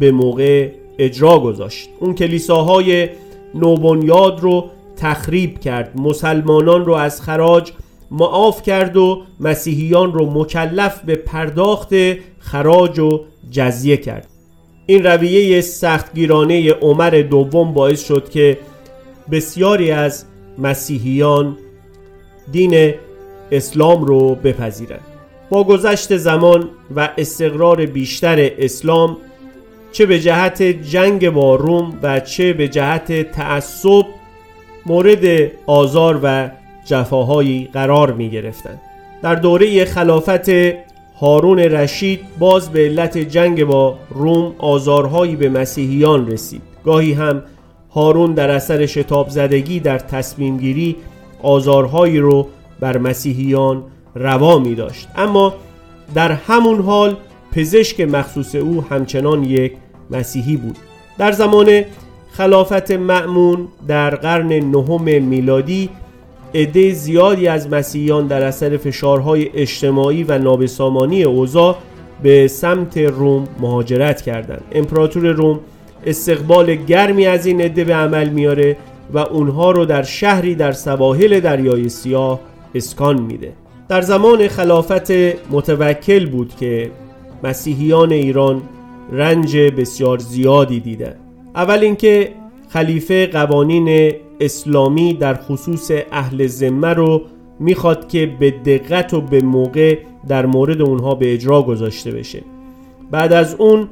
[0.00, 1.88] به موقع اجرا گذاشت.
[2.00, 3.08] اون کلیساهای
[3.54, 7.72] نوبنیاد رو تخریب کرد مسلمانان رو از خراج
[8.10, 11.94] معاف کرد و مسیحیان رو مکلف به پرداخت
[12.38, 14.28] خراج و جزیه کرد.
[14.86, 18.58] این رویه سختگیرانه عمر دوم باعث شد که
[19.30, 20.24] بسیاری از
[20.58, 21.56] مسیحیان
[22.52, 22.94] دین
[23.52, 25.00] اسلام رو بپذیرند.
[25.50, 29.16] با گذشت زمان و استقرار بیشتر اسلام
[29.92, 34.06] چه به جهت جنگ با روم و چه به جهت تعصب
[34.86, 36.50] مورد آزار و
[36.84, 38.80] جفاهایی قرار می گرفتند
[39.22, 40.50] در دوره خلافت
[41.24, 46.62] هارون رشید باز به علت جنگ با روم آزارهایی به مسیحیان رسید.
[46.84, 47.42] گاهی هم
[47.94, 50.96] هارون در اثر شتاب زدگی در تصمیم گیری
[51.42, 52.46] آزارهایی رو
[52.80, 53.82] بر مسیحیان
[54.14, 55.08] روا می داشت.
[55.16, 55.54] اما
[56.14, 57.16] در همون حال
[57.52, 59.72] پزشک مخصوص او همچنان یک
[60.10, 60.76] مسیحی بود.
[61.18, 61.82] در زمان
[62.32, 65.88] خلافت معمون در قرن نهم میلادی
[66.54, 71.76] عده زیادی از مسیحیان در اثر فشارهای اجتماعی و نابسامانی اوضاع
[72.22, 74.62] به سمت روم مهاجرت کردند.
[74.72, 75.60] امپراتور روم
[76.06, 78.76] استقبال گرمی از این عده به عمل میاره
[79.12, 82.40] و اونها رو در شهری در سواحل دریای سیاه
[82.74, 83.52] اسکان میده.
[83.88, 85.10] در زمان خلافت
[85.50, 86.90] متوکل بود که
[87.44, 88.62] مسیحیان ایران
[89.12, 91.16] رنج بسیار زیادی دیدند.
[91.54, 92.32] اول اینکه
[92.68, 97.22] خلیفه قوانین اسلامی در خصوص اهل ذمه رو
[97.60, 102.42] می‌خواد که به دقت و به موقع در مورد اونها به اجرا گذاشته بشه.
[103.10, 103.88] بعد از اون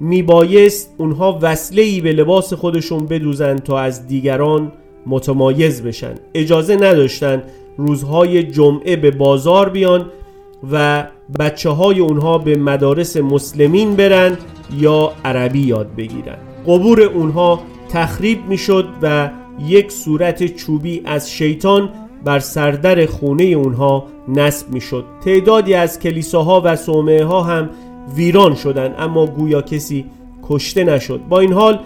[0.00, 4.72] میبایست اونها وصله به لباس خودشون بدوزن تا از دیگران
[5.06, 6.14] متمایز بشن.
[6.34, 7.42] اجازه نداشتن
[7.76, 10.06] روزهای جمعه به بازار بیان
[10.72, 11.06] و
[11.38, 14.38] بچه های اونها به مدارس مسلمین برن
[14.78, 16.38] یا عربی یاد بگیرن.
[16.66, 19.30] قبور اونها تخریب می‌شد و
[19.68, 21.88] یک صورت چوبی از شیطان
[22.24, 25.04] بر سردر خونه اونها نصب می‌شد.
[25.24, 27.70] تعدادی از کلیساها و صومعه ها هم
[28.16, 30.04] ویران شدند اما گویا کسی
[30.48, 31.20] کشته نشد.
[31.28, 31.78] با این حال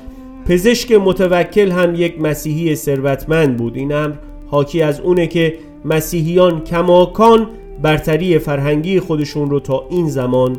[0.48, 3.76] پزشک متوکل هم یک مسیحی ثروتمند بود.
[3.76, 4.14] این امر
[4.50, 5.54] حاکی از اونه که
[5.84, 7.46] مسیحیان کماکان
[7.82, 10.56] برتری فرهنگی خودشون رو تا این زمان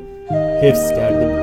[0.61, 1.34] حفظ کرده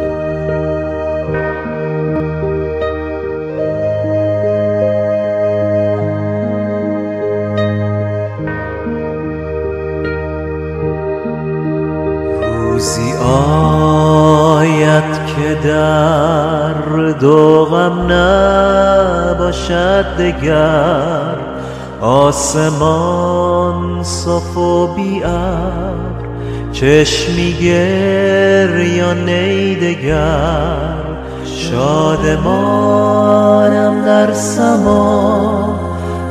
[15.65, 21.37] درد و غم نباشد دگر.
[22.01, 25.23] آسمان صاف و بی
[26.73, 31.03] چشمی گریانه دگر.
[31.73, 35.75] شادمانم در سما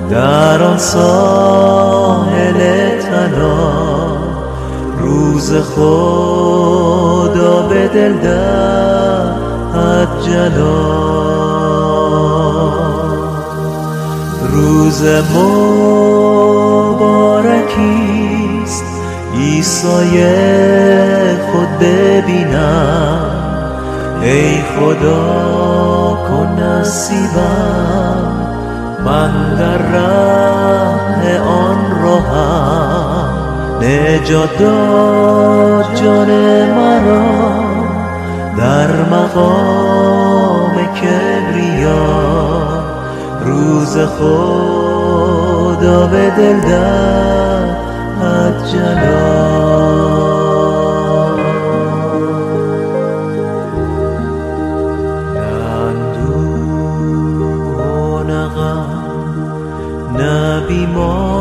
[0.10, 2.60] در آن ساحل
[3.02, 4.18] تنها.
[5.00, 5.54] روز
[7.70, 11.02] به دل دهد جلا.
[14.52, 15.04] روز
[15.36, 17.22] مبارکیست
[19.36, 20.24] عیسای
[21.52, 23.32] خود ببینم.
[24.22, 28.32] ای خدا کن نصیبم
[29.06, 32.81] من در راه آن راهم
[33.82, 36.30] نجات داد جان
[36.70, 37.62] مرا
[38.58, 42.06] در مقام کبریا.
[43.46, 45.08] روز خدا
[46.08, 49.62] به دل دهد جلا.
[60.18, 60.32] نه
[60.68, 61.41] اندوه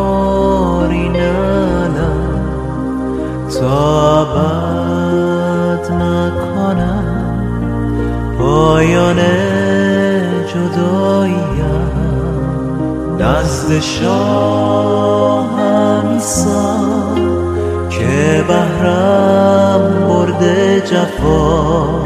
[3.63, 5.13] ابد
[5.93, 7.05] نکنم.
[8.39, 9.21] پایان
[10.47, 11.51] جداییم.
[13.21, 15.41] نزد شاهم
[17.91, 22.01] که بهرم برده جفا.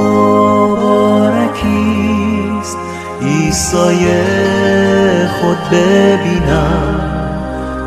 [3.23, 4.07] عیسای
[5.29, 7.01] خود ببینم.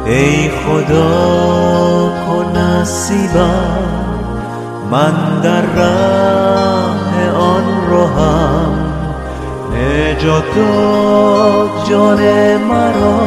[0.05, 3.87] ای خدا کن نصیبم.
[4.91, 8.73] من در راه آن راهم
[9.73, 12.21] نجات داد جان
[12.57, 13.19] مرا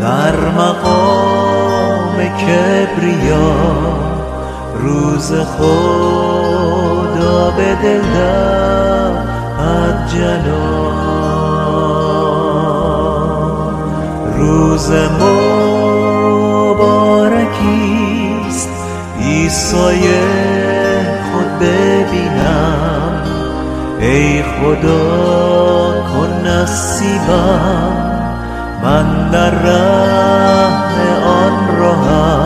[0.00, 4.11] در مقام کبریا.
[4.82, 6.70] روز خدا
[7.56, 10.92] به دل دهد جلا
[14.36, 17.02] روز مبارکیست
[19.20, 20.02] عیسای
[21.32, 23.22] خود ببینم.
[24.00, 28.12] ای خدا کن نصیبم
[28.82, 30.92] من در راه
[31.26, 32.41] آن راهم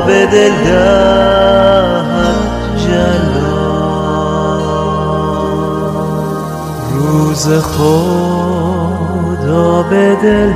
[0.00, 2.36] به دل دهد
[2.76, 3.68] جلا.
[6.94, 8.62] روز خدا
[9.82, 10.52] به دل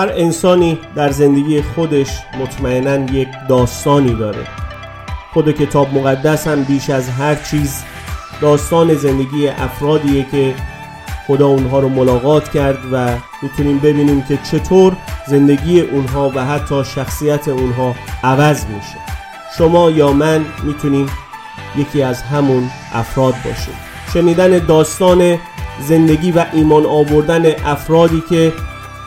[0.00, 2.08] هر انسانی در زندگی خودش
[2.40, 4.46] مطمئنا یک داستانی داره.
[5.32, 7.82] خود کتاب مقدس هم بیش از هر چیز
[8.40, 10.54] داستان زندگی افرادیه که
[11.26, 14.96] خدا اونها رو ملاقات کرد و می‌تونیم ببینیم که چطور
[15.26, 17.94] زندگی اونها و حتی شخصیت اونها
[18.24, 18.98] عوض میشه.
[19.58, 21.06] شما یا من می‌تونیم
[21.76, 23.74] یکی از همون افراد باشیم.
[24.14, 25.38] شنیدن داستان
[25.80, 28.52] زندگی و ایمان آوردن افرادی که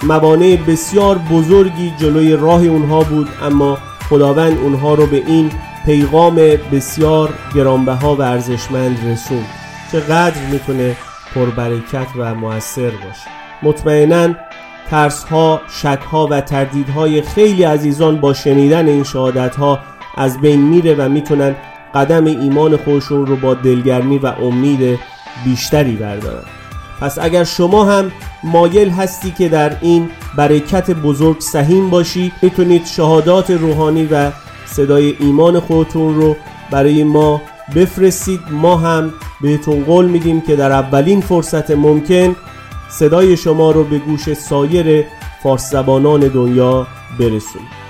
[0.08, 3.78] موانع بسیار بزرگی جلوی راه اونها بود اما
[4.10, 5.52] خداوند اونها رو به این
[5.86, 6.36] پیغام
[6.72, 9.46] بسیار گرانبها و ارزشمند رسوند.
[9.92, 10.96] چقدر می‌تونه
[11.36, 13.30] پربرکت و موثر باشه؟
[13.64, 14.36] مطمئنا
[14.90, 19.80] ترس ها، شک ها و تردیدهای خیلی عزیزان با شنیدن این شهادت ها
[20.18, 21.56] از بین میره و می‌تونن
[21.96, 25.00] قدم ایمان خودشون رو با دلگرمی و امید
[25.46, 26.44] بیشتری بردارن.
[27.02, 28.12] پس اگر شما هم
[28.44, 34.32] مایل هستی که در این برکت بزرگ سهیم باشی می‌تونید شهادات روحانی و
[34.66, 36.36] صدای ایمان خودتون رو
[36.72, 37.42] برای ما
[37.76, 38.40] بفرستید.
[38.52, 42.36] ما هم بهتون قول میدیم که در اولین فرصت ممکن
[42.90, 45.06] صدای شما رو به گوش سایر
[45.44, 46.88] فارس زبانان دنیا
[47.20, 47.84] برسونید.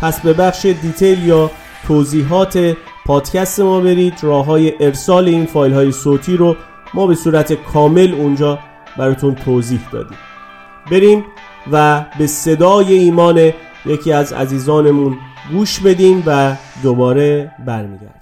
[0.00, 1.50] پس به بخش دیتیل یا
[1.86, 4.14] توضیحات پادکست ما برید.
[4.22, 6.56] راه های ارسال این فایل های صوتی رو
[6.94, 8.58] ما به صورت کامل اونجا
[8.96, 10.18] براتون توضیح دادیم.
[10.90, 11.24] بریم
[11.72, 13.52] و به صدای ایمان
[13.86, 15.18] یکی از عزیزانمون
[15.52, 18.12] گوش بدیم و دوباره برمیگردیم.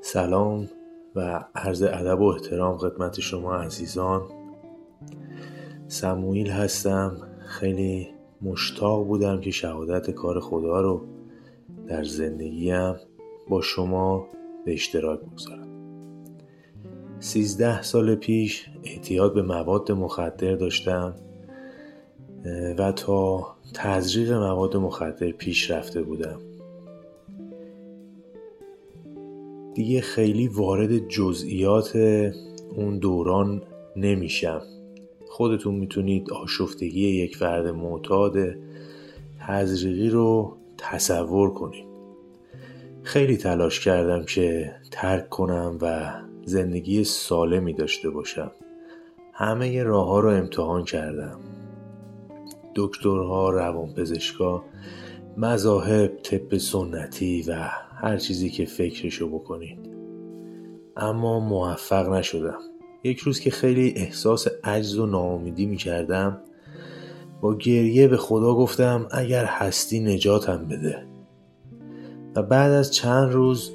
[0.00, 0.68] سلام
[1.16, 4.22] و عرض ادب و احترام خدمت شما عزیزان.
[5.88, 7.16] سموئیل هستم
[7.46, 11.06] خیلی مشتاق بودم که شهادت کار خدا رو
[11.86, 12.94] در زندگیم
[13.48, 14.26] با شما
[14.64, 15.68] به اشتراک بگذارم.
[17.18, 21.14] سیزده سال پیش اعتیاد به مواد مخدر داشتم
[22.78, 26.40] و تا تزریق مواد مخدر پیش رفته بودم.
[29.74, 31.96] دیگه خیلی وارد جزئیات
[32.76, 33.62] اون دوران
[33.96, 34.62] نمیشم.
[35.32, 38.36] خودتون می‌تونید آشفتگی یک فرد معتاد
[39.40, 41.86] تزریقی رو تصور کنید.
[43.02, 46.12] خیلی تلاش کردم که ترک کنم و
[46.44, 48.50] زندگی سالمی داشته باشم.
[49.32, 51.40] همه راه ها رو امتحان کردم.
[52.74, 54.64] دکترها روانپزشکا
[55.36, 57.52] مذاهب طب سنتی و
[57.94, 59.78] هر چیزی که فکرشو بکنید.
[60.96, 62.71] اما موفق نشدم.
[63.04, 66.38] یک روز که خیلی احساس عجز و ناامیدی می کردم
[67.40, 71.06] با گریه به خدا گفتم اگر هستی نجاتم بده.
[72.36, 73.70] و بعد از چند روز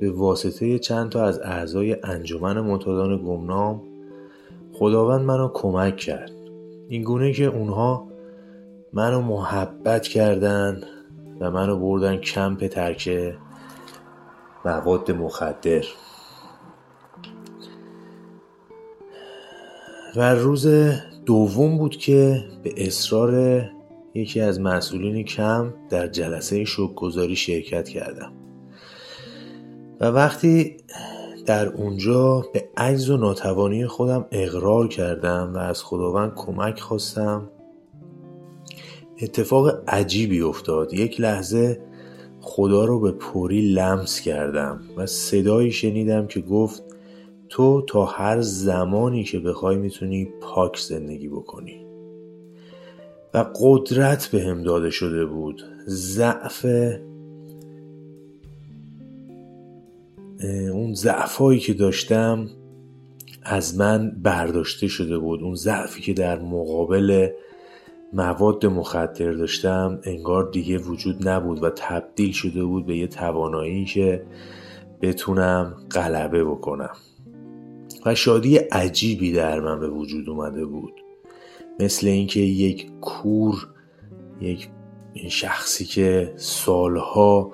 [0.00, 3.82] به واسطه چند تا از اعضای انجمن معتادان گمنام
[4.72, 6.32] خداوند منو کمک کرد.
[6.88, 8.08] این گونه که اونها
[8.92, 10.80] منو محبت کردن
[11.40, 13.34] و منو بردن کمپ ترک
[14.64, 15.84] مواد مخدر.
[20.16, 20.66] و روز
[21.26, 23.62] دوم بود که به اصرار
[24.14, 28.32] یکی از مسئولین کم در جلسه شکرگزاری شرکت کردم.
[30.00, 30.76] و وقتی
[31.46, 37.50] در اونجا به عجز و ناتوانی خودم اقرار کردم و از خداوند کمک خواستم
[39.22, 40.94] اتفاق عجیبی افتاد.
[40.94, 41.80] یک لحظه
[42.40, 46.82] خدا رو به پوری لمس کردم و صدایی شنیدم که گفت
[47.52, 51.86] تو تا هر زمانی که بخوای می‌تونی پاک زندگی بکنی.
[53.34, 55.62] و قدرت به هم داده شده بود.
[55.88, 56.66] ضعف
[60.72, 62.48] اون ضعفایی که داشتم
[63.42, 65.42] از من برداشته شده بود.
[65.42, 67.28] اون ضعفی که در مقابل
[68.12, 74.22] مواد مخدر داشتم انگار دیگه وجود نبود و تبدیل شده بود به یه توانایی که
[75.00, 76.96] بتونم غلبه بکنم.
[78.06, 80.92] و شادی عجیبی در من به وجود اومده بود.
[81.80, 83.68] مثل اینکه یک کور
[84.40, 84.68] یک
[85.28, 87.52] شخصی که سالها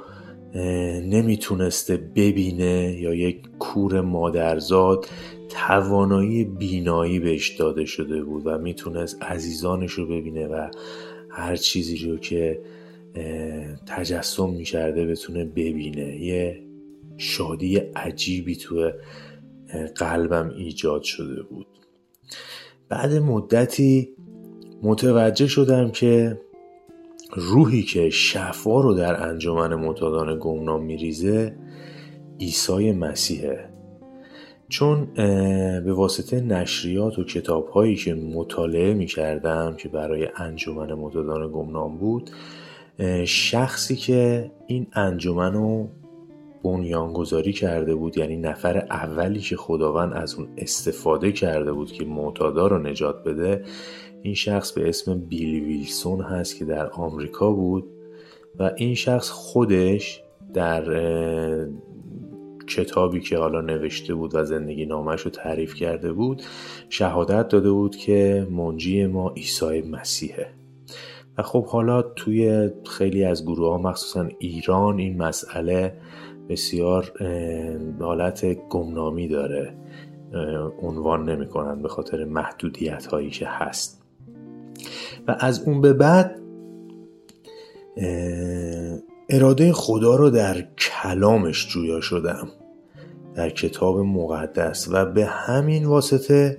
[1.05, 5.07] نمی‌تونسته ببینه یا یک کور مادرزاد
[5.49, 10.69] توانایی بینایی بهش داده شده بود و می‌تونست عزیزانش رو ببینه و
[11.31, 12.61] هر چیزی رو که
[13.87, 16.21] تجسم می‌کرده بتونه ببینه.
[16.21, 16.61] یه
[17.17, 18.91] شادی عجیبی تو
[19.97, 21.67] قلبم ایجاد شده بود.
[22.89, 24.09] بعد مدتی
[24.83, 26.41] متوجه شدم که
[27.33, 31.57] روحی که شفا رو در انجمن متادان گمنام میریزه
[32.41, 33.69] عیسی مسیحه.
[34.69, 35.09] چون
[35.85, 41.99] به واسطه نشریات و کتاب هایی که مطالعه می کردم که برای انجمن متادان گمنام
[41.99, 42.31] بود
[43.25, 45.89] شخصی که این انجمن رو
[46.69, 52.67] بنیانگذاری کرده بود یعنی نفر اولی که خداوند از اون استفاده کرده بود که معتادا
[52.67, 53.65] رو نجات بده
[54.23, 57.85] این شخص به اسم بیلی ویلسون هست که در آمریکا بود
[58.59, 60.23] و این شخص خودش
[60.55, 60.85] در
[62.69, 66.43] کتابی که حالا نوشته بود و زندگی نامش رو تعریف کرده بود
[66.89, 70.59] شهادت داده بود که منجی ما عیسی مسیحه.
[71.39, 75.95] و خب حالا توی خیلی از گروه ها مخصوصا ایران این مسئله
[76.49, 77.13] بسیار
[78.01, 79.75] حالت گمنامی داره
[80.83, 84.03] عنوان نمی‌کنن به خاطر محدودیت هایی که هست.
[85.29, 86.41] و از اون به بعد
[89.29, 92.49] اراده خدا رو در کلامش جویا شدم
[93.35, 94.89] در کتاب مقدس.
[94.91, 96.59] و به همین واسطه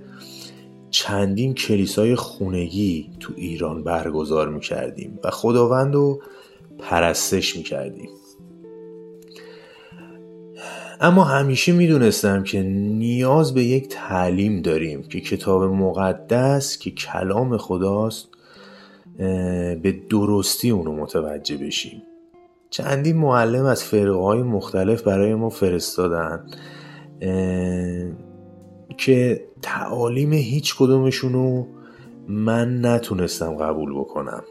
[0.90, 6.22] چندین کلیسای خونگی تو ایران برگزار می‌کردیم و خداوند رو
[6.80, 8.10] پرستش می‌کردیم.
[11.02, 18.28] اما همیشه می‌دونستم که نیاز به یک تعلیم داریم که کتاب مقدس که کلام خداست
[19.82, 22.02] به درستی اونو متوجه بشیم.
[22.70, 26.46] چندین معلم از فرقه های مختلف برای ما فرستادن
[28.98, 31.66] که تعالیم هیچ کدومشونو
[32.28, 34.44] من نتونستم قبول بکنم.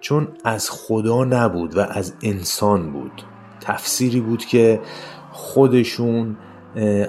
[0.00, 3.22] چون از خدا نبود و از انسان بود.
[3.60, 4.80] تفسیری بود که
[5.32, 6.36] خودشون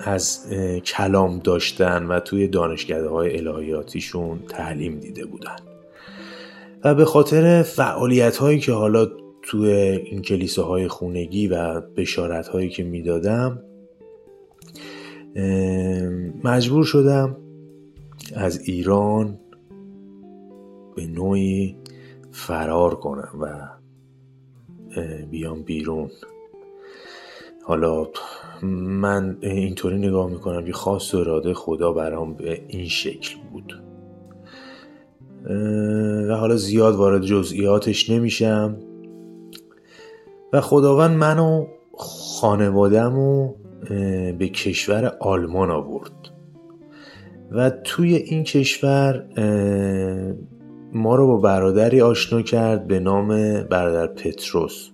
[0.04, 0.50] از
[0.86, 5.56] کلام داشتن و توی دانشگاه های الهیاتیشون تعلیم دیده بودن.
[6.84, 9.08] و به خاطر فعالیت هایی که حالا
[9.42, 13.64] توی این کلیساهای خونگی و بشارت هایی که می‌دادم
[16.44, 17.38] مجبور شدم
[18.36, 19.40] از ایران
[20.96, 21.78] به نوعی
[22.32, 23.70] فرار کنم و
[25.32, 26.10] بیام بیرون.
[27.66, 28.08] حالا
[28.62, 33.84] من اینطوری نگاه می‌کنم که خاص و اراده خدا برام به این شکل بود.
[36.30, 38.78] و حالا زیاد وارد جزئیاتش نمیشم.
[40.54, 41.66] و خداوند منو
[41.98, 43.54] خانوادم و
[44.40, 46.12] به کشور آلمان آورد.
[47.52, 49.26] و توی این کشور
[50.94, 53.28] ما رو با برادری آشنا کرد به نام
[53.64, 54.90] برادر پتروس.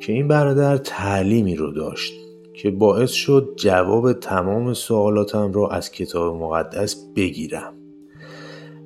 [0.00, 2.14] که این برادر تعلیمی رو داشت
[2.54, 7.74] که باعث شد جواب تمام سوالاتم رو از کتاب مقدس بگیرم.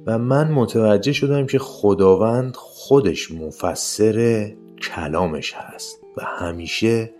[0.06, 4.48] و من متوجه شدم که خداوند خودش مفسر
[4.82, 7.14] کلامش هست و همیشه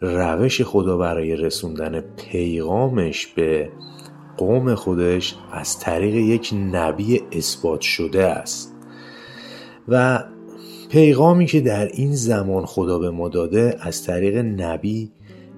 [0.00, 3.72] روش خدا برای رسوندن پیغامش به
[4.36, 8.74] قوم خودش از طریق یک نبی اثبات شده است.
[9.88, 10.24] و
[10.88, 15.12] پیغامی که در این زمان خدا به ما داده از طریق نبی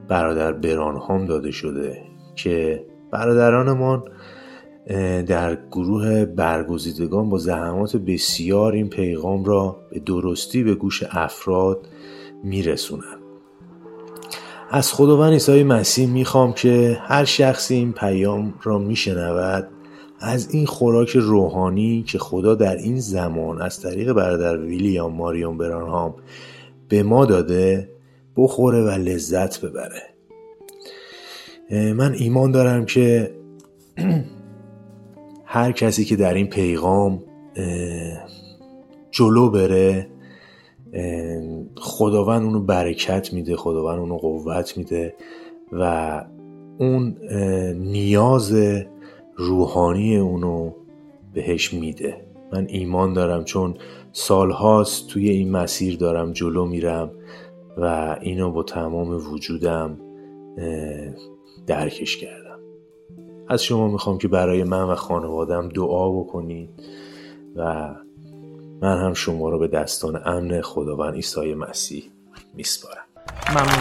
[0.08, 2.02] برادر برانهام داده شده
[2.36, 4.02] که برادرانمان
[5.26, 11.86] در گروه برگزیدگان با زحمات بسیار این پیغام را به درستی به گوش افراد
[12.44, 13.20] میرسونن.
[14.70, 19.68] از خداوند عیسی مسیح می‌خوام که هر شخصی این پیام را میشنود
[20.20, 26.14] از این خوراک روحانی که خدا در این زمان از طریق برادر ویلیام ماریون برانهام
[26.88, 27.88] به ما داده
[28.36, 30.02] بخوره و لذت ببره.
[31.70, 33.34] من ایمان دارم که
[35.44, 37.22] هر کسی که در این پیغام
[39.10, 40.06] جلو بره
[41.76, 45.14] خداوند اونو برکت میده خداوند اونو قوت میده
[45.72, 46.24] و
[46.78, 47.16] اون
[47.74, 48.54] نیاز
[49.41, 50.72] روحانی اونو
[51.34, 52.26] بهش میده.
[52.53, 53.74] من ایمان دارم چون
[54.12, 57.11] سالهاست توی این مسیر دارم جلو میرم
[57.76, 60.01] و اینو با تمام وجودم
[61.66, 62.59] درکش کردم.
[63.49, 66.70] از شما می‌خوام که برای من و خانوادم دعا بکنید
[67.57, 67.95] و
[68.82, 72.05] من هم شما رو به دستان امن خداوند عیسی مسیح
[72.55, 73.05] میسپارم.
[73.51, 73.80] ممنون.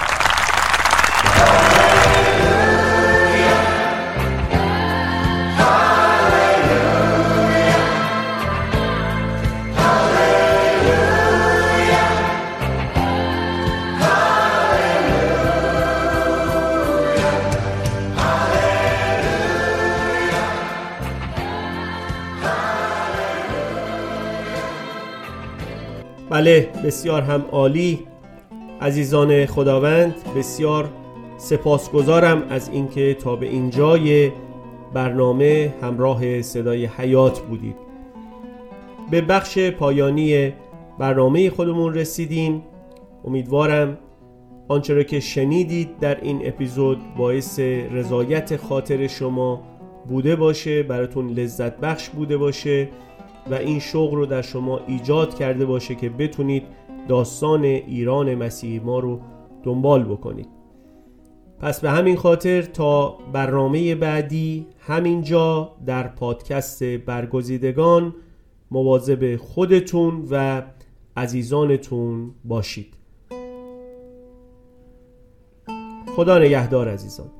[26.39, 27.99] بله بسیار هم عالی.
[28.81, 30.89] عزیزان خداوند بسیار
[31.37, 34.31] سپاسگزارم از اینکه تا به اینجای
[34.93, 37.75] برنامه همراه صدای حیات بودید.
[39.11, 40.53] به بخش پایانی
[40.99, 42.63] برنامه خودمون رسیدیم.
[43.25, 43.97] امیدوارم
[44.67, 47.59] آنچه را که شنیدید در این اپیزود باعث
[47.91, 49.63] رضایت خاطر شما
[50.07, 52.89] بوده باشه براتون لذت بخش بوده باشه.
[53.51, 56.63] و این شوق رو در شما ایجاد کرده باشه که بتونید
[57.07, 59.19] داستان ایران مسیح ما رو
[59.63, 60.47] دنبال بکنید.
[61.59, 68.15] پس به همین خاطر تا برنامه بعدی همینجا در پادکست برگزیدگان
[68.71, 70.61] مواظب خودتون و
[71.17, 72.93] عزیزانتون باشید.
[76.15, 77.38] خدا نگهدار عزیزان.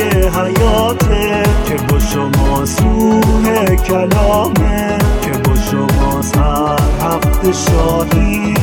[0.00, 8.54] حیاته که با شما سوه کلامه که با شما هر هفته شاهی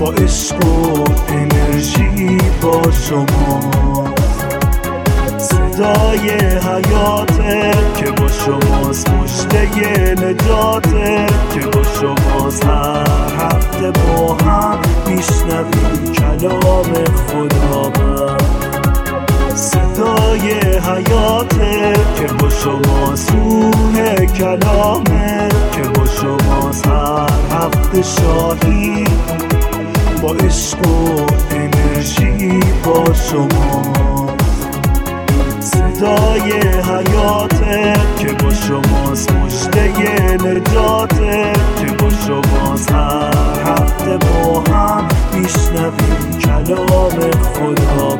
[0.00, 4.14] با عشق و انرژی با شما.
[5.38, 13.06] صدای حیاته که با شماست مشته نجاته که با شماست هر
[13.38, 16.12] هفته با هم میشنویم.
[16.12, 17.90] کلام خدا
[19.60, 29.04] صدای حیاته که با شماست روح کلامه که با شماست هر هفته شاهی.
[30.22, 34.40] با عشق و انرژی با شماست
[35.60, 46.38] صدای حیاته که با شماست مشته نجاته که با شماست هر هفته با هم میشنویم
[46.40, 48.16] کلام خدا